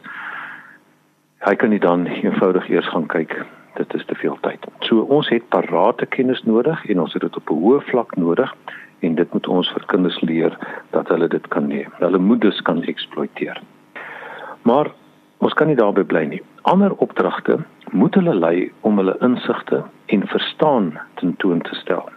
Hy 1.46 1.54
kan 1.54 1.70
nie 1.70 1.82
dan 1.82 2.06
eenvoudig 2.06 2.68
eers 2.70 2.88
gaan 2.92 3.06
kyk. 3.06 3.34
Dit 3.78 3.94
is 3.94 4.04
te 4.06 4.14
veel 4.18 4.38
tyd. 4.42 4.66
So 4.86 5.06
ons 5.14 5.28
het 5.30 5.48
parate 5.54 6.06
kennis 6.06 6.42
nodig 6.42 6.84
en 6.90 7.00
ons 7.00 7.12
het 7.14 7.22
dit 7.22 7.36
op 7.36 7.50
'n 7.50 7.62
hoë 7.62 7.80
vlak 7.90 8.16
nodig 8.16 8.54
en 9.00 9.14
dit 9.14 9.32
moet 9.32 9.46
ons 9.46 9.72
vir 9.72 9.84
kinders 9.86 10.20
leer 10.20 10.58
dat 10.90 11.08
hulle 11.08 11.28
dit 11.28 11.48
kan 11.48 11.66
neem. 11.66 11.90
Hulle 11.98 12.18
moet 12.18 12.40
dus 12.40 12.60
kan 12.62 12.82
eksploiteer. 12.82 13.60
Maar 14.62 14.90
ons 15.38 15.54
kan 15.54 15.66
nie 15.66 15.76
daarby 15.76 16.02
bly 16.04 16.24
nie. 16.24 16.42
Ander 16.62 16.94
opdragte 16.94 17.58
moet 17.90 18.14
hulle 18.14 18.34
lei 18.34 18.72
om 18.80 18.96
hulle 18.96 19.16
insigte 19.20 19.84
en 20.06 20.26
verstaan 20.26 20.98
tentoon 21.14 21.60
te 21.60 21.74
stel. 21.74 22.08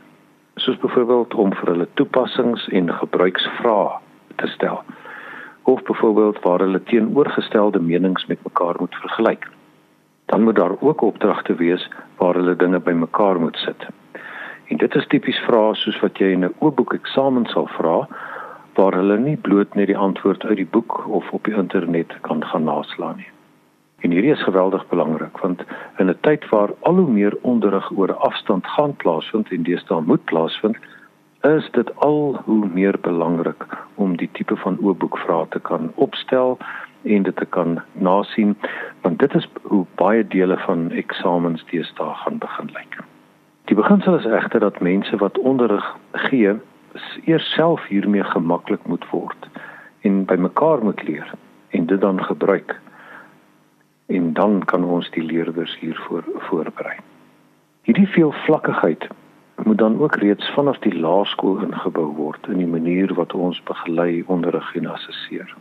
Soos 0.55 0.77
byvoorbeeld 0.77 1.33
om 1.33 1.53
vir 1.53 1.67
hulle 1.67 1.87
toepassings 1.93 2.67
en 2.67 2.93
gebruiksvrae 2.93 3.99
te 4.41 4.47
stel. 4.47 4.83
Of 5.63 5.83
byvoorbeeld 5.83 6.41
waar 6.41 6.59
hulle 6.65 6.83
teenoorgestelde 6.83 7.79
menings 7.79 8.25
met 8.25 8.43
mekaar 8.43 8.75
moet 8.79 8.95
vergelyk. 8.95 9.47
Dan 10.25 10.43
moet 10.43 10.55
daar 10.55 10.75
ook 10.79 11.01
opdragte 11.01 11.55
wees 11.55 11.89
waar 12.17 12.33
hulle 12.33 12.55
dinge 12.55 12.79
bymekaar 12.79 13.39
moet 13.39 13.57
sit. 13.57 13.87
En 14.71 14.77
dit 14.77 14.95
is 14.95 15.07
tipies 15.07 15.39
vrae 15.45 15.73
soos 15.75 15.99
wat 15.99 16.17
jy 16.17 16.31
in 16.31 16.45
'n 16.45 16.55
oopboek 16.59 16.93
eksamen 16.93 17.45
sal 17.45 17.67
vra 17.77 18.07
waar 18.75 18.95
hulle 18.95 19.17
nie 19.19 19.37
bloot 19.37 19.75
net 19.75 19.87
die 19.87 19.97
antwoord 19.97 20.45
uit 20.45 20.55
die 20.55 20.71
boek 20.75 21.07
of 21.07 21.31
op 21.31 21.43
die 21.43 21.55
internet 21.55 22.13
kan 22.21 22.45
gaan 22.45 22.63
naslaan 22.63 23.17
nie. 23.17 23.31
En 24.01 24.11
hierdie 24.11 24.31
is 24.31 24.43
geweldig 24.43 24.87
belangrik 24.87 25.37
want 25.37 25.63
in 25.97 26.09
'n 26.09 26.17
tyd 26.21 26.49
waar 26.49 26.71
al 26.79 26.95
hoe 26.95 27.11
meer 27.11 27.37
onderrig 27.41 27.91
oor 27.91 28.09
'n 28.09 28.23
afstand 28.29 28.67
gaan 28.67 28.95
plaasvind 28.95 29.51
en 29.51 29.63
deesdae 29.63 30.01
moet 30.01 30.23
plaasvind, 30.23 30.77
is 31.41 31.69
dit 31.71 31.95
al 31.95 32.41
hoe 32.45 32.67
meer 32.73 32.97
belangrik 33.01 33.65
om 33.95 34.17
die 34.17 34.29
tipe 34.31 34.55
van 34.55 34.77
oopboekvrae 34.81 35.45
te 35.49 35.59
kan 35.59 35.91
opstel 35.95 36.57
en 37.01 37.23
dit 37.23 37.35
te 37.35 37.45
kan 37.45 37.81
nasien 37.93 38.57
want 39.01 39.19
dit 39.19 39.33
is 39.35 39.47
hoe 39.61 39.85
baie 39.95 40.27
dele 40.27 40.57
van 40.57 40.91
eksamens 40.91 41.65
deesdae 41.71 42.13
gaan 42.13 42.37
begin 42.37 42.69
lyk. 42.73 42.99
Die 43.65 43.75
beginsel 43.75 44.17
is 44.19 44.25
egter 44.25 44.59
dat 44.59 44.81
mense 44.81 45.17
wat 45.17 45.37
onderrig 45.37 45.95
gee, 46.11 46.53
eers 47.25 47.53
self 47.53 47.87
hiermee 47.87 48.23
gemaklik 48.23 48.85
moet 48.85 49.05
word 49.09 49.49
en 50.01 50.25
by 50.25 50.35
mekaar 50.35 50.83
moet 50.83 51.03
leer 51.07 51.33
en 51.69 51.85
dit 51.85 52.01
dan 52.01 52.23
gebruik 52.23 52.77
en 54.11 54.33
dan 54.33 54.59
kan 54.65 54.83
ons 54.83 55.09
die 55.09 55.23
leerders 55.23 55.77
hiervoor 55.79 56.23
voorberei. 56.49 56.97
Hierdie 57.87 58.07
veelvlakkigheid 58.07 59.07
moet 59.63 59.77
dan 59.77 59.99
ook 59.99 60.15
reeds 60.15 60.49
vanaf 60.53 60.77
die 60.77 60.99
laerskool 60.99 61.57
ingebou 61.57 62.05
word 62.15 62.47
in 62.47 62.57
die 62.57 62.67
manier 62.67 63.13
wat 63.13 63.33
ons 63.33 63.63
begelei, 63.63 64.23
onderrig 64.27 64.75
en 64.75 64.85
assesseer. 64.85 65.55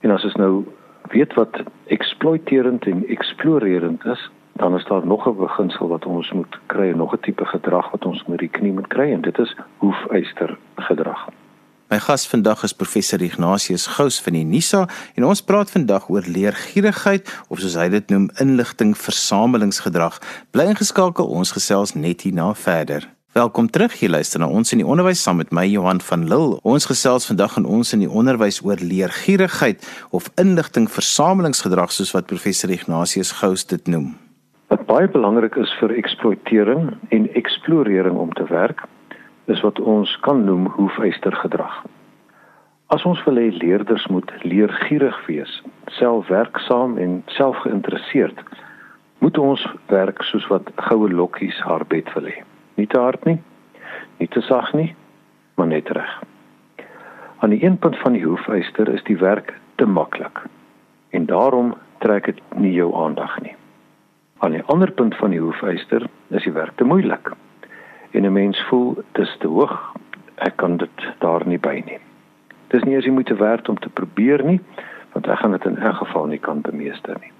En 0.00 0.10
as 0.10 0.24
ons 0.24 0.34
nou 0.34 0.64
weet 1.10 1.34
wat 1.34 1.62
eksploiterend 1.86 2.86
en 2.86 3.06
eksplorerend 3.06 4.04
is, 4.04 4.30
dan 4.52 4.76
is 4.76 4.84
daar 4.84 5.06
nog 5.06 5.26
'n 5.26 5.36
beginsel 5.36 5.88
wat 5.88 6.06
ons 6.06 6.32
moet 6.32 6.58
kry, 6.66 6.90
nog 6.90 7.12
'n 7.14 7.20
tipe 7.20 7.44
gedrag 7.44 7.90
wat 7.90 8.04
ons 8.04 8.24
moet 8.26 8.40
rekening 8.40 8.74
moet 8.74 8.86
kry 8.86 9.12
en 9.12 9.20
dit 9.20 9.38
is 9.38 9.56
hoefyster 9.76 10.58
gedrag. 10.76 11.28
My 11.90 11.98
gas 11.98 12.22
vandag 12.28 12.62
is 12.62 12.72
professor 12.72 13.22
Ignatius 13.22 13.86
Gous 13.86 14.20
van 14.22 14.36
die 14.38 14.44
NISA 14.46 14.84
en 15.18 15.24
ons 15.26 15.40
praat 15.42 15.72
vandag 15.74 16.04
oor 16.06 16.22
leergierigheid 16.22 17.26
of 17.50 17.58
soos 17.58 17.74
hy 17.74 17.88
dit 17.90 18.12
noem 18.14 18.28
inligtingversamelingsgedrag. 18.38 20.20
Bly 20.54 20.68
ingeskakel, 20.70 21.26
ons 21.26 21.50
gesels 21.56 21.96
net 21.98 22.22
hierna 22.22 22.52
verder. 22.54 23.08
Welkom 23.34 23.66
terug, 23.74 23.96
jy 23.98 24.06
luister 24.06 24.38
na 24.38 24.46
ons 24.46 24.70
in 24.70 24.84
die 24.84 24.86
onderwys 24.86 25.24
saam 25.26 25.42
met 25.42 25.50
my 25.50 25.64
Johan 25.66 25.98
van 26.12 26.28
Lille. 26.30 26.60
Ons 26.62 26.86
gesels 26.86 27.26
vandag 27.26 27.58
in 27.58 27.66
ons 27.66 27.90
in 27.98 28.06
die 28.06 28.12
onderwys 28.22 28.62
oor 28.62 28.78
leergierigheid 28.78 29.82
of 30.14 30.30
inligtingversamelingsgedrag 30.38 31.90
soos 31.90 32.14
wat 32.14 32.30
professor 32.30 32.70
Ignatius 32.70 33.34
Gous 33.42 33.66
dit 33.66 33.90
noem. 33.90 34.12
Wat 34.70 34.86
baie 34.86 35.10
belangrik 35.10 35.58
is 35.58 35.74
vir 35.82 35.98
eksploitering 35.98 36.92
en 37.10 37.30
eksplorering 37.34 38.14
om 38.14 38.30
te 38.38 38.46
werk, 38.46 38.86
is 39.46 39.60
wat 39.60 39.80
ons 39.80 40.16
kan 40.20 40.44
noem 40.44 40.66
hoefyster 40.76 41.34
gedrag. 41.36 41.82
As 42.90 43.04
ons 43.06 43.20
wil 43.24 43.38
hê 43.38 43.50
leerders 43.54 44.06
moet 44.10 44.32
leergierig 44.42 45.18
wees, 45.26 45.52
selfwerksaam 45.98 46.98
en 46.98 47.20
selfgeïnteresseerd, 47.36 48.40
moet 49.20 49.38
ons 49.38 49.66
werk 49.92 50.22
soos 50.26 50.46
wat 50.50 50.72
goue 50.88 51.10
lokkies 51.12 51.58
haar 51.62 51.84
bed 51.86 52.08
wil 52.16 52.26
hê. 52.26 52.40
Nie 52.80 52.88
te 52.90 52.98
hard 52.98 53.24
nie, 53.28 53.38
nie 54.18 54.28
te 54.28 54.42
sag 54.42 54.72
nie, 54.74 54.94
maar 55.54 55.70
net 55.70 55.92
reg. 55.94 56.16
Aan 57.40 57.54
die 57.54 57.62
een 57.64 57.78
punt 57.78 57.96
van 58.02 58.16
die 58.18 58.24
hoefyster 58.24 58.90
is 58.92 59.04
die 59.06 59.18
werk 59.20 59.54
te 59.76 59.86
maklik 59.86 60.42
en 61.16 61.26
daarom 61.26 61.74
trek 62.02 62.26
dit 62.26 62.42
nie 62.56 62.72
jou 62.74 62.90
aandag 62.96 63.38
nie. 63.44 63.54
Aan 64.40 64.56
die 64.56 64.64
ander 64.72 64.90
punt 64.92 65.16
van 65.20 65.30
die 65.30 65.40
hoefyster 65.40 66.06
is 66.30 66.44
die 66.44 66.52
werk 66.56 66.76
te 66.76 66.84
moeilik 66.84 67.32
en 68.10 68.24
'n 68.24 68.32
mens 68.32 68.60
voel 68.68 69.04
dis 69.12 69.36
te 69.38 69.46
hoog. 69.46 69.92
Ek 70.34 70.56
kan 70.56 70.76
dit 70.76 70.98
daar 71.18 71.46
nie 71.46 71.58
by 71.58 71.82
nie. 71.86 71.98
Dis 72.68 72.82
nie 72.82 72.96
as 72.96 73.04
jy 73.04 73.10
moet 73.10 73.28
werk 73.28 73.68
om 73.68 73.78
te 73.78 73.88
probeer 73.88 74.44
nie, 74.44 74.60
want 75.12 75.26
ek 75.26 75.38
gaan 75.38 75.50
dit 75.50 75.64
in 75.64 75.78
elk 75.78 75.96
geval 75.96 76.26
nie 76.26 76.38
kan 76.38 76.60
bemeester 76.60 77.16
nie. 77.20 77.32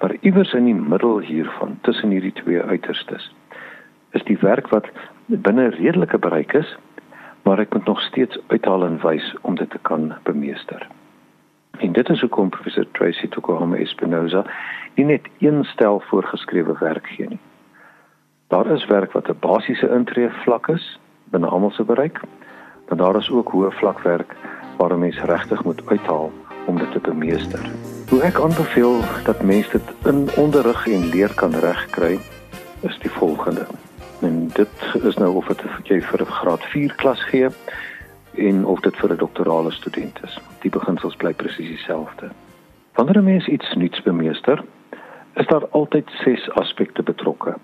Maar 0.00 0.16
iewers 0.20 0.52
in 0.52 0.64
die 0.64 0.74
middel 0.74 1.18
hiervan, 1.18 1.78
tussen 1.82 2.10
hierdie 2.10 2.32
twee 2.32 2.62
uiterstes, 2.62 3.34
is 4.10 4.22
die 4.24 4.38
werk 4.40 4.68
wat 4.68 4.88
binne 5.26 5.68
redelike 5.68 6.18
bereik 6.18 6.52
is, 6.52 6.76
maar 7.42 7.58
ek 7.58 7.72
moet 7.72 7.84
nog 7.84 8.00
steeds 8.00 8.38
uithaal 8.46 8.84
en 8.84 9.00
wys 9.02 9.34
om 9.40 9.54
dit 9.54 9.70
te 9.70 9.78
kan 9.82 10.14
bemeester. 10.22 10.86
En 11.78 11.92
dit 11.92 12.08
is 12.08 12.20
hoekom 12.20 12.48
professor 12.48 12.86
Tracy 12.92 13.28
Tokohama 13.28 13.76
Espinosa 13.76 14.44
nie 14.94 15.04
net 15.04 15.28
een 15.38 15.64
stel 15.64 16.00
voorgeskrewe 16.08 16.76
werk 16.80 17.06
gee 17.06 17.28
nie. 17.28 17.40
Daar 18.48 18.66
is 18.66 18.86
werk 18.86 19.12
wat 19.12 19.28
'n 19.28 19.38
basiese 19.40 19.88
intree 19.88 20.30
vlak 20.30 20.68
is 20.68 20.98
binne 21.24 21.46
almal 21.46 21.70
se 21.70 21.84
bereik, 21.84 22.20
maar 22.88 22.98
daar 22.98 23.16
is 23.16 23.30
ook 23.30 23.48
hoë 23.48 23.70
vlak 23.70 24.00
werk 24.00 24.36
waar 24.76 24.92
'n 24.92 24.98
mens 24.98 25.20
regtig 25.20 25.64
moet 25.64 25.86
uithaal 25.86 26.32
om 26.66 26.78
dit 26.78 26.92
te 26.92 27.00
bemeester. 27.00 27.70
Hoe 28.08 28.22
ek 28.22 28.40
aanbeveel 28.40 29.00
dat 29.24 29.42
mense 29.42 29.70
dit 29.70 29.94
in 30.04 30.28
onderrig 30.36 30.86
en 30.86 31.08
leer 31.08 31.34
kan 31.34 31.54
regkry, 31.54 32.18
is 32.80 32.98
die 32.98 33.10
volgende. 33.10 33.66
En 34.20 34.48
dit 34.48 34.94
is 35.02 35.16
nou 35.16 35.34
of 35.34 35.46
dit 35.46 35.62
jy 35.82 36.00
vir 36.00 36.20
'n 36.20 36.32
graad 36.40 36.62
4 36.62 36.94
klas 36.94 37.22
gee 37.22 37.48
en 38.34 38.64
of 38.64 38.80
dit 38.80 38.96
vir 38.96 39.12
'n 39.12 39.16
doktorale 39.16 39.70
student 39.70 40.20
is. 40.24 40.40
Die 40.60 40.70
beginsels 40.70 41.16
bly 41.16 41.32
presies 41.34 41.68
dieselfde. 41.68 42.30
Wanneer 42.94 43.18
'n 43.18 43.24
mens 43.24 43.46
iets 43.46 43.74
nuuts 43.74 44.02
bemeester, 44.02 44.64
is 45.34 45.46
daar 45.46 45.66
altyd 45.70 46.10
ses 46.10 46.50
aspekte 46.50 47.02
betrokke 47.02 47.54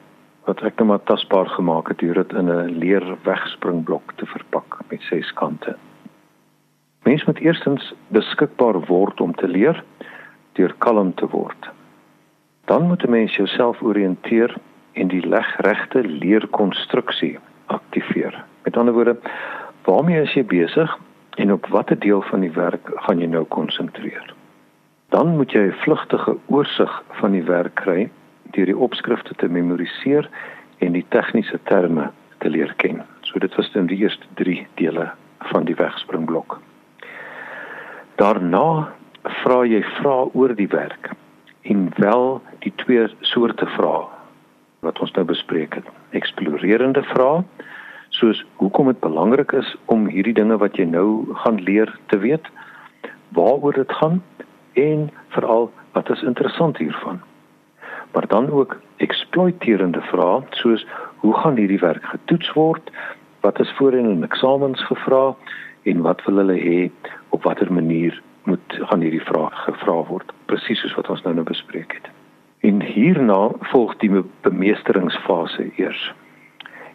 wat 0.45 0.63
ek 0.67 0.79
nou 0.81 0.89
maar 0.89 1.03
tasbaar 1.07 1.47
gemaak 1.47 1.89
het 1.89 1.99
deur 1.99 2.15
dit 2.15 2.33
in 2.33 2.51
'n 2.51 2.79
leer 2.79 3.17
wegspringblok 3.23 4.13
te 4.17 4.27
verpak 4.27 4.79
met 4.89 5.03
ses 5.03 5.33
kante. 5.33 5.77
Mens 7.03 7.25
moet 7.25 7.39
eerstens 7.39 7.95
beskikbaar 8.09 8.81
word 8.87 9.21
om 9.21 9.35
te 9.35 9.49
leer 9.49 9.85
deur 10.53 10.75
kalm 10.79 11.15
te 11.15 11.27
word. 11.27 11.71
Dan 12.65 12.87
moet 12.87 13.05
'n 13.05 13.11
mens 13.11 13.37
jouself 13.37 13.83
oriënteer 13.83 14.57
en 14.93 15.09
die 15.09 15.27
legregte 15.27 16.03
leerkonstruksie 16.03 17.39
aktiveer. 17.67 18.45
Met 18.63 18.77
ander 18.77 18.95
woorde, 18.95 19.17
waarmee 19.85 20.23
is 20.23 20.35
jy 20.35 20.45
besig 20.45 20.99
en 21.35 21.53
op 21.53 21.67
watter 21.67 21.99
deel 21.99 22.23
van 22.23 22.41
die 22.41 22.53
werk 22.53 22.91
gaan 22.95 23.19
jy 23.19 23.27
nou 23.27 23.45
konsentreer. 23.45 24.35
Dan 25.09 25.37
moet 25.37 25.53
jy 25.53 25.61
'n 25.61 25.73
vlugtige 25.73 26.37
oorsig 26.47 27.03
van 27.11 27.31
die 27.33 27.45
werk 27.45 27.75
kry 27.75 28.11
deur 28.57 28.69
die 28.71 28.79
opskrifte 28.79 29.35
te 29.41 29.49
memoriseer 29.49 30.29
en 30.79 30.97
die 30.97 31.07
tegniese 31.15 31.59
terme 31.71 32.11
te 32.43 32.51
leer 32.51 32.75
ken. 32.83 33.03
So 33.29 33.39
dit 33.39 33.55
was 33.57 33.71
dan 33.73 33.87
die 33.91 34.01
eerste 34.03 34.27
3 34.41 34.67
dele 34.81 35.11
van 35.53 35.65
die 35.65 35.77
wegspringblok. 35.79 36.59
Daarna 38.21 38.93
vra 39.43 39.63
jy 39.67 39.83
vra 39.99 40.17
oor 40.35 40.55
die 40.59 40.69
werk 40.69 41.13
en 41.63 41.89
wel 41.97 42.41
die 42.65 42.73
twee 42.83 43.07
soorte 43.21 43.67
vrae 43.77 44.09
wat 44.83 44.99
ons 44.99 45.13
nou 45.15 45.25
bespreek 45.25 45.79
het. 45.79 45.87
Eksplorerende 46.19 47.05
vrae 47.13 47.45
soos 48.13 48.43
hoekom 48.61 48.91
dit 48.91 49.01
belangrik 49.01 49.55
is 49.57 49.69
om 49.95 50.09
hierdie 50.11 50.35
dinge 50.37 50.59
wat 50.61 50.77
jy 50.77 50.85
nou 50.91 51.35
gaan 51.45 51.63
leer 51.63 51.91
te 52.13 52.19
weet, 52.21 52.51
waaroor 53.37 53.79
dit 53.79 53.93
gaan 54.01 54.21
en 54.79 55.07
veral 55.37 55.71
wat 55.93 56.11
is 56.11 56.25
interessant 56.27 56.77
hiervan. 56.83 57.23
Maar 58.13 58.27
dan 58.27 58.51
ook 58.51 58.77
eksploiterende 58.97 60.01
vrae 60.01 60.43
soos 60.51 60.87
hoe 61.17 61.35
gaan 61.35 61.57
hierdie 61.57 61.79
werk 61.79 62.05
getoets 62.05 62.53
word? 62.53 62.91
Wat 63.41 63.61
is 63.61 63.73
voorheen 63.77 64.11
in 64.11 64.25
eksamens 64.25 64.85
gevra 64.87 65.35
en 65.83 66.03
wat 66.03 66.25
wil 66.25 66.37
hulle 66.37 66.59
hê 66.61 66.91
op 67.29 67.43
watter 67.43 67.73
manier 67.73 68.23
moet 68.45 68.79
gaan 68.89 69.01
hierdie 69.01 69.25
vraag 69.25 69.65
gevra 69.65 70.03
word? 70.11 70.33
Presies 70.47 70.81
soos 70.81 70.95
wat 70.95 71.09
ons 71.09 71.23
nou 71.23 71.35
nou 71.35 71.47
bespreek 71.47 71.97
het. 71.99 72.11
En 72.61 72.83
hierna 72.83 73.49
volg 73.73 73.97
die 74.05 74.23
bemeesteringsfase 74.41 75.71
eers 75.77 76.13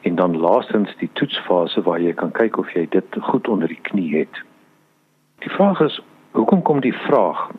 en 0.01 0.15
dan 0.15 0.37
laastens 0.37 0.93
die 0.97 1.09
toetsfase 1.13 1.81
waar 1.81 1.99
jy 1.99 2.13
kan 2.13 2.31
kyk 2.31 2.57
of 2.61 2.69
jy 2.71 2.85
dit 2.93 3.17
goed 3.29 3.47
onder 3.47 3.67
die 3.67 3.81
knie 3.89 4.11
het. 4.13 4.43
Die 5.43 5.51
vraag 5.51 5.81
is 5.81 5.99
hoekom 6.31 6.61
kom 6.61 6.79
die 6.79 6.95
vraag 7.07 7.49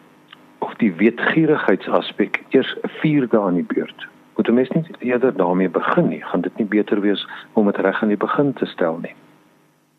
of 0.78 0.84
die 0.84 1.10
wetgierigheidsaspek 1.10 2.44
eers 2.54 2.76
'n 2.82 2.88
vierde 3.00 3.40
aan 3.40 3.54
die 3.54 3.66
beurt? 3.74 4.06
Moet 4.36 4.48
'n 4.48 4.54
mens 4.54 4.68
nie 4.70 4.84
eerder 4.98 5.36
daarmee 5.36 5.68
begin 5.68 6.08
nie? 6.08 6.22
Gaan 6.22 6.40
dit 6.40 6.56
nie 6.56 6.66
beter 6.66 7.00
wees 7.00 7.28
om 7.52 7.66
dit 7.66 7.76
reg 7.76 8.02
aan 8.02 8.08
die 8.08 8.16
begin 8.16 8.52
te 8.52 8.66
stel 8.66 8.98
nie? 8.98 9.14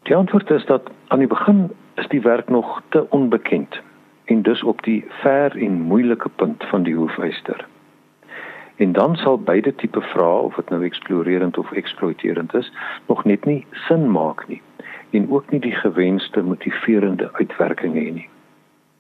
Die 0.04 0.16
antwoord 0.16 0.50
is 0.50 0.66
dat 0.66 0.90
aan 1.08 1.20
die 1.20 1.28
begin 1.28 1.72
is 1.96 2.08
die 2.08 2.22
werk 2.22 2.50
nog 2.50 2.82
te 2.90 3.10
onbekend 3.10 3.82
en 4.26 4.42
dus 4.42 4.64
op 4.64 4.84
die 4.84 5.06
ver 5.08 5.58
en 5.58 5.82
moeilike 5.82 6.30
punt 6.30 6.64
van 6.64 6.84
die 6.84 6.96
hoefyster. 6.96 7.68
En 8.76 8.92
dan 8.92 9.16
sal 9.16 9.38
beide 9.40 9.76
tipe 9.76 10.02
vrae 10.02 10.42
of 10.42 10.56
dit 10.56 10.70
nou 10.70 10.84
eksplorerend 10.84 11.58
of 11.58 11.72
eksploiterend 11.72 12.54
is, 12.54 12.74
nog 13.08 13.26
net 13.26 13.46
nie 13.46 13.66
sin 13.72 14.12
maak 14.12 14.48
nie 14.48 14.62
en 15.10 15.32
ook 15.32 15.52
nie 15.52 15.60
die 15.60 15.76
gewenste 15.76 16.42
motiverende 16.42 17.30
uitwerking 17.34 17.94
hê 17.94 18.14
nie. 18.14 18.30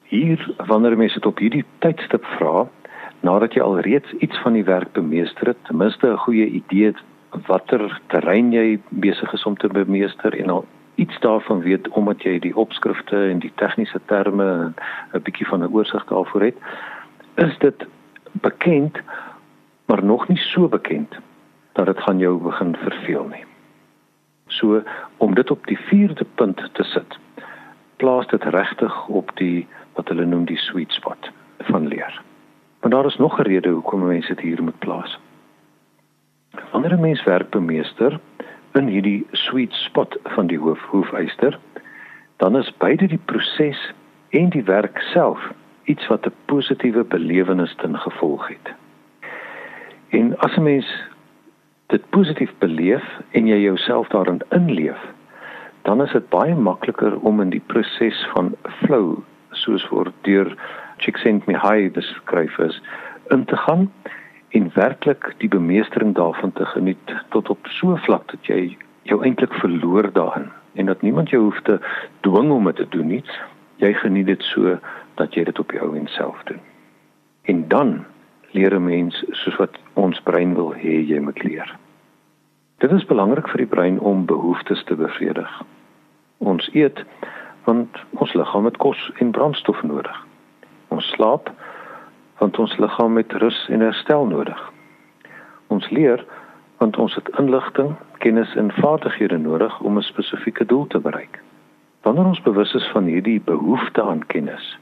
Hier 0.09 0.41
wanneer 0.65 0.97
mense 0.97 1.19
dit 1.19 1.25
op 1.29 1.37
hierdie 1.37 1.65
tydstip 1.85 2.25
vra, 2.37 2.65
nadat 3.21 3.53
jy 3.53 3.61
al 3.61 3.79
reeds 3.85 4.11
iets 4.25 4.39
van 4.41 4.55
die 4.57 4.65
werk 4.65 4.91
bemeester 4.97 5.51
het, 5.51 5.59
ten 5.67 5.77
minste 5.77 6.07
'n 6.07 6.17
goeie 6.25 6.47
idee 6.49 6.85
het 6.85 7.01
watter 7.47 8.01
terrein 8.07 8.51
jy 8.51 8.79
besig 8.89 9.33
is 9.33 9.45
om 9.45 9.57
te 9.57 9.67
bemeester 9.67 10.33
en 10.33 10.49
al 10.49 10.65
iets 10.95 11.19
daarvan 11.19 11.61
weet 11.61 11.87
omdat 11.89 12.23
jy 12.23 12.39
die 12.39 12.55
opskrifte 12.55 13.29
en 13.29 13.39
die 13.39 13.51
tegniese 13.55 14.01
terme 14.05 14.73
'n 15.13 15.21
bietjie 15.23 15.47
van 15.47 15.63
'n 15.63 15.73
oorsig 15.73 16.05
daarvoor 16.05 16.41
het, 16.41 16.57
is 17.35 17.57
dit 17.57 17.85
bekend 18.31 18.97
maar 19.85 20.03
nog 20.03 20.27
nie 20.27 20.37
so 20.37 20.67
bekend 20.67 21.15
dat 21.73 21.85
dit 21.85 21.99
gaan 21.99 22.19
jou 22.19 22.37
begin 22.41 22.75
verveel 22.75 23.27
nie. 23.27 23.45
So 24.47 24.83
om 25.17 25.35
dit 25.35 25.51
op 25.51 25.67
die 25.67 25.79
4de 25.79 26.25
punt 26.35 26.69
te 26.73 26.83
sit, 26.83 27.17
plaas 27.95 28.27
dit 28.27 28.43
regtig 28.43 29.07
op 29.07 29.31
die 29.35 29.67
wat 29.99 30.07
hulle 30.13 30.25
noem 30.25 30.45
die 30.47 30.57
sweet 30.57 30.95
spot 30.95 31.29
van 31.67 31.87
leer. 31.91 32.21
Maar 32.79 32.91
daar 32.95 33.05
is 33.05 33.17
nog 33.17 33.39
'n 33.39 33.47
rede 33.51 33.69
hoekom 33.69 34.07
mense 34.07 34.35
dit 34.35 34.45
hier 34.45 34.63
moet 34.63 34.79
plaas. 34.79 35.19
Wanneer 36.71 36.93
'n 36.93 37.01
mens 37.01 37.23
werk 37.23 37.49
bemeester 37.49 38.19
in 38.73 38.87
hierdie 38.87 39.27
sweet 39.31 39.73
spot 39.73 40.17
van 40.23 40.47
die 40.47 40.59
hoof 40.59 40.81
hoefyster, 40.91 41.59
dan 42.37 42.57
is 42.57 42.77
beide 42.77 43.07
die 43.07 43.25
proses 43.25 43.93
en 44.29 44.49
die 44.49 44.63
werk 44.63 44.97
self 44.99 45.51
iets 45.83 46.07
wat 46.07 46.25
'n 46.25 46.33
positiewe 46.45 47.03
belewenis 47.03 47.75
ten 47.75 47.97
gevolg 47.97 48.47
het. 48.47 48.73
En 50.09 50.37
as 50.37 50.55
'n 50.57 50.63
mens 50.63 50.87
dit 51.87 52.09
positief 52.09 52.53
beleef 52.57 53.05
en 53.31 53.47
jy 53.47 53.59
jouself 53.59 54.07
daarin 54.07 54.41
inleef, 54.49 54.99
dan 55.81 56.01
is 56.01 56.11
dit 56.11 56.29
baie 56.29 56.55
makliker 56.55 57.19
om 57.19 57.41
in 57.41 57.49
die 57.49 57.63
proses 57.65 58.27
van 58.33 58.55
flow, 58.63 59.17
soos 59.69 59.85
word 59.93 60.13
deur 60.25 60.49
Csikszentmihalyi 60.99 61.91
beskryf 61.95 62.57
is, 62.59 62.81
in 63.29 63.45
te 63.45 63.57
gaan 63.57 63.87
en 64.57 64.71
werklik 64.73 65.33
die 65.37 65.49
bemeestering 65.49 66.15
daarvan 66.17 66.51
te 66.57 66.65
geniet 66.65 67.13
tot 67.29 67.49
op 67.49 67.67
so 67.77 67.93
'n 67.93 68.01
vlak 68.05 68.25
dat 68.31 68.45
jy 68.47 68.77
jou 69.03 69.23
eintlik 69.23 69.53
verloor 69.53 70.11
daarin 70.13 70.49
en 70.73 70.85
dat 70.85 71.01
niemand 71.01 71.29
jou 71.29 71.43
hoef 71.43 71.61
te 71.61 71.79
dwing 72.21 72.51
om 72.51 72.65
dit 72.65 72.75
te 72.75 72.87
doen 72.89 73.07
nie. 73.07 73.23
Jy 73.75 73.93
geniet 73.93 74.25
dit 74.25 74.43
so 74.43 74.79
dat 75.15 75.33
jy 75.33 75.43
dit 75.43 75.59
op 75.59 75.71
jou 75.71 75.95
eie 75.95 76.07
self 76.07 76.43
doen. 76.43 76.59
En 77.43 77.67
dan 77.67 78.05
leer 78.51 78.75
'n 78.75 78.83
mens 78.83 79.23
soos 79.29 79.57
wat 79.57 79.77
ons 79.93 80.21
brein 80.21 80.53
wil 80.55 80.73
hê 80.73 81.05
jy 81.07 81.19
moet 81.19 81.43
leer. 81.43 81.77
Dit 82.77 82.91
is 82.91 83.05
belangrik 83.05 83.47
vir 83.47 83.57
die 83.57 83.73
brein 83.75 83.99
om 83.99 84.25
behoeftes 84.25 84.83
te 84.83 84.95
bevredig. 84.95 85.61
Ons 86.37 86.69
eet 86.73 87.05
want 87.69 88.01
ons 88.17 88.33
liggaam 88.33 88.65
het 88.65 88.77
kos 88.81 88.99
en 89.21 89.31
brandstof 89.31 89.81
nodig. 89.85 90.17
Ons 90.95 91.05
slaap 91.13 91.51
want 92.39 92.57
ons 92.63 92.77
liggaam 92.79 93.17
het 93.19 93.33
rus 93.43 93.57
en 93.69 93.83
herstel 93.83 94.25
nodig. 94.25 94.59
Ons 95.67 95.89
leer 95.93 96.23
want 96.79 96.97
ons 96.97 97.15
het 97.19 97.29
inligting, 97.41 97.91
kennis 98.23 98.55
en 98.55 98.71
vaardighede 98.71 99.37
nodig 99.37 99.79
om 99.79 99.97
'n 99.97 100.07
spesifieke 100.11 100.65
doel 100.65 100.87
te 100.87 100.99
bereik. 100.99 101.41
Wanneer 102.01 102.25
ons 102.25 102.41
bewus 102.41 102.73
is 102.73 102.87
van 102.93 103.03
hierdie 103.03 103.41
behoefte 103.41 104.01
aan 104.03 104.25
kennis, 104.25 104.77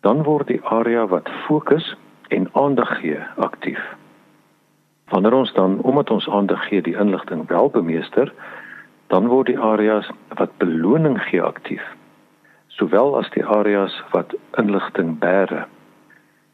dan 0.00 0.22
word 0.22 0.46
die 0.46 0.60
area 0.64 1.06
wat 1.06 1.28
fokus 1.46 1.96
en 2.28 2.48
aandag 2.52 3.00
gee 3.00 3.18
aktief. 3.36 3.82
Wanneer 5.08 5.32
ons 5.32 5.52
dan 5.52 5.78
omdat 5.82 6.10
ons 6.10 6.28
aandag 6.28 6.68
gee 6.68 6.82
die 6.82 6.96
inligting 6.96 7.48
wel 7.48 7.70
bemeester, 7.70 8.32
dan 9.12 9.28
word 9.28 9.50
die 9.52 9.58
areas 9.60 10.08
wat 10.40 10.54
beloning 10.62 11.18
gee 11.28 11.42
aktief, 11.44 11.84
sowel 12.78 13.16
as 13.18 13.28
die 13.36 13.44
areas 13.44 13.94
wat 14.14 14.32
inligting 14.60 15.18
bære. 15.20 15.66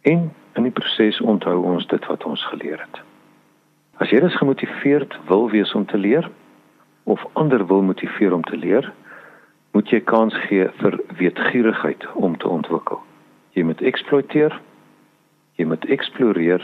En 0.03 0.29
in 0.59 0.67
die 0.67 0.75
proses 0.75 1.21
onthou 1.23 1.61
ons 1.63 1.87
dit 1.87 2.07
wat 2.11 2.27
ons 2.27 2.43
geleer 2.51 2.83
het. 2.83 3.03
As 4.03 4.11
jy 4.11 4.21
dus 4.23 4.39
gemotiveerd 4.39 5.15
wil 5.31 5.47
wees 5.55 5.75
om 5.79 5.87
te 5.87 5.99
leer 5.99 6.27
of 7.07 7.23
ander 7.39 7.63
wil 7.67 7.83
motiveer 7.83 8.35
om 8.35 8.43
te 8.45 8.59
leer, 8.59 8.91
moet 9.73 9.91
jy 9.95 10.01
kans 10.03 10.35
gee 10.49 10.67
vir 10.83 10.99
weetgierigheid 11.19 12.07
om 12.15 12.35
te 12.37 12.49
ontwikkel. 12.49 12.99
Jy 13.55 13.63
moet 13.71 13.83
eksploiteer 13.87 14.59
jy 15.59 15.67
moet 15.67 15.85
eksploreer 15.91 16.63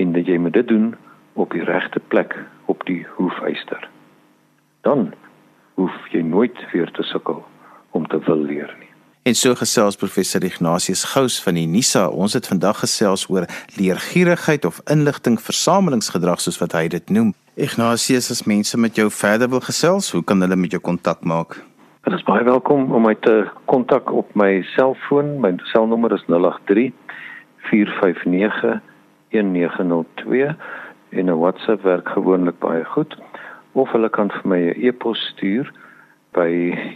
en 0.00 0.16
jy 0.16 0.36
moet 0.40 0.56
dit 0.56 0.68
doen 0.68 0.94
op 1.36 1.52
die 1.52 1.64
regte 1.64 2.00
plek 2.12 2.36
op 2.72 2.84
die 2.88 3.02
hoefyster. 3.16 3.88
Dan 4.80 5.12
hoef 5.74 5.92
jy 6.12 6.22
nooit 6.24 6.56
weer 6.72 6.90
te 6.90 7.02
sukkel 7.02 7.44
om 7.90 8.06
te 8.06 8.18
wil 8.26 8.36
leer 8.36 8.76
nie. 8.78 8.88
En 9.22 9.34
so 9.36 9.54
gesels 9.54 9.96
professor 10.00 10.44
Ignatius 10.44 11.04
Gous 11.12 11.42
van 11.44 11.54
die 11.54 11.66
NISA. 11.68 12.08
Ons 12.08 12.32
het 12.32 12.46
vandag 12.48 12.78
gesels 12.80 13.28
oor 13.28 13.44
leergierigheid 13.76 14.64
of 14.64 14.80
inligtingversamelingsgedrag 14.88 16.40
soos 16.40 16.56
wat 16.62 16.72
hy 16.72 16.88
dit 16.88 17.10
noem. 17.12 17.34
Ignatius, 17.60 18.30
as 18.32 18.48
mense 18.48 18.80
met 18.80 18.96
jou 18.96 19.12
verder 19.12 19.52
wil 19.52 19.60
gesels, 19.60 20.08
hoe 20.16 20.24
kan 20.24 20.40
hulle 20.40 20.56
met 20.56 20.72
jou 20.72 20.80
kontak 20.80 21.20
maak? 21.20 21.60
Hulle 22.08 22.16
is 22.16 22.24
baie 22.24 22.40
welkom 22.48 22.88
om 22.96 23.04
my 23.04 23.12
te 23.20 23.44
kontak 23.68 24.08
op 24.12 24.32
my 24.34 24.64
selfoon. 24.72 25.40
My 25.44 25.52
selnommer 25.68 26.16
is 26.16 26.24
083 26.32 26.88
4591902 27.68 30.56
en 31.10 31.28
'n 31.28 31.38
WhatsApp 31.38 31.82
werk 31.82 32.08
gewoonlik 32.08 32.58
baie 32.58 32.84
goed 32.84 33.16
of 33.72 33.88
hulle 33.92 34.10
kan 34.10 34.30
vir 34.30 34.48
my 34.48 34.60
'n 34.60 34.74
e-pos 34.86 35.18
stuur 35.32 35.72
by 36.32 36.50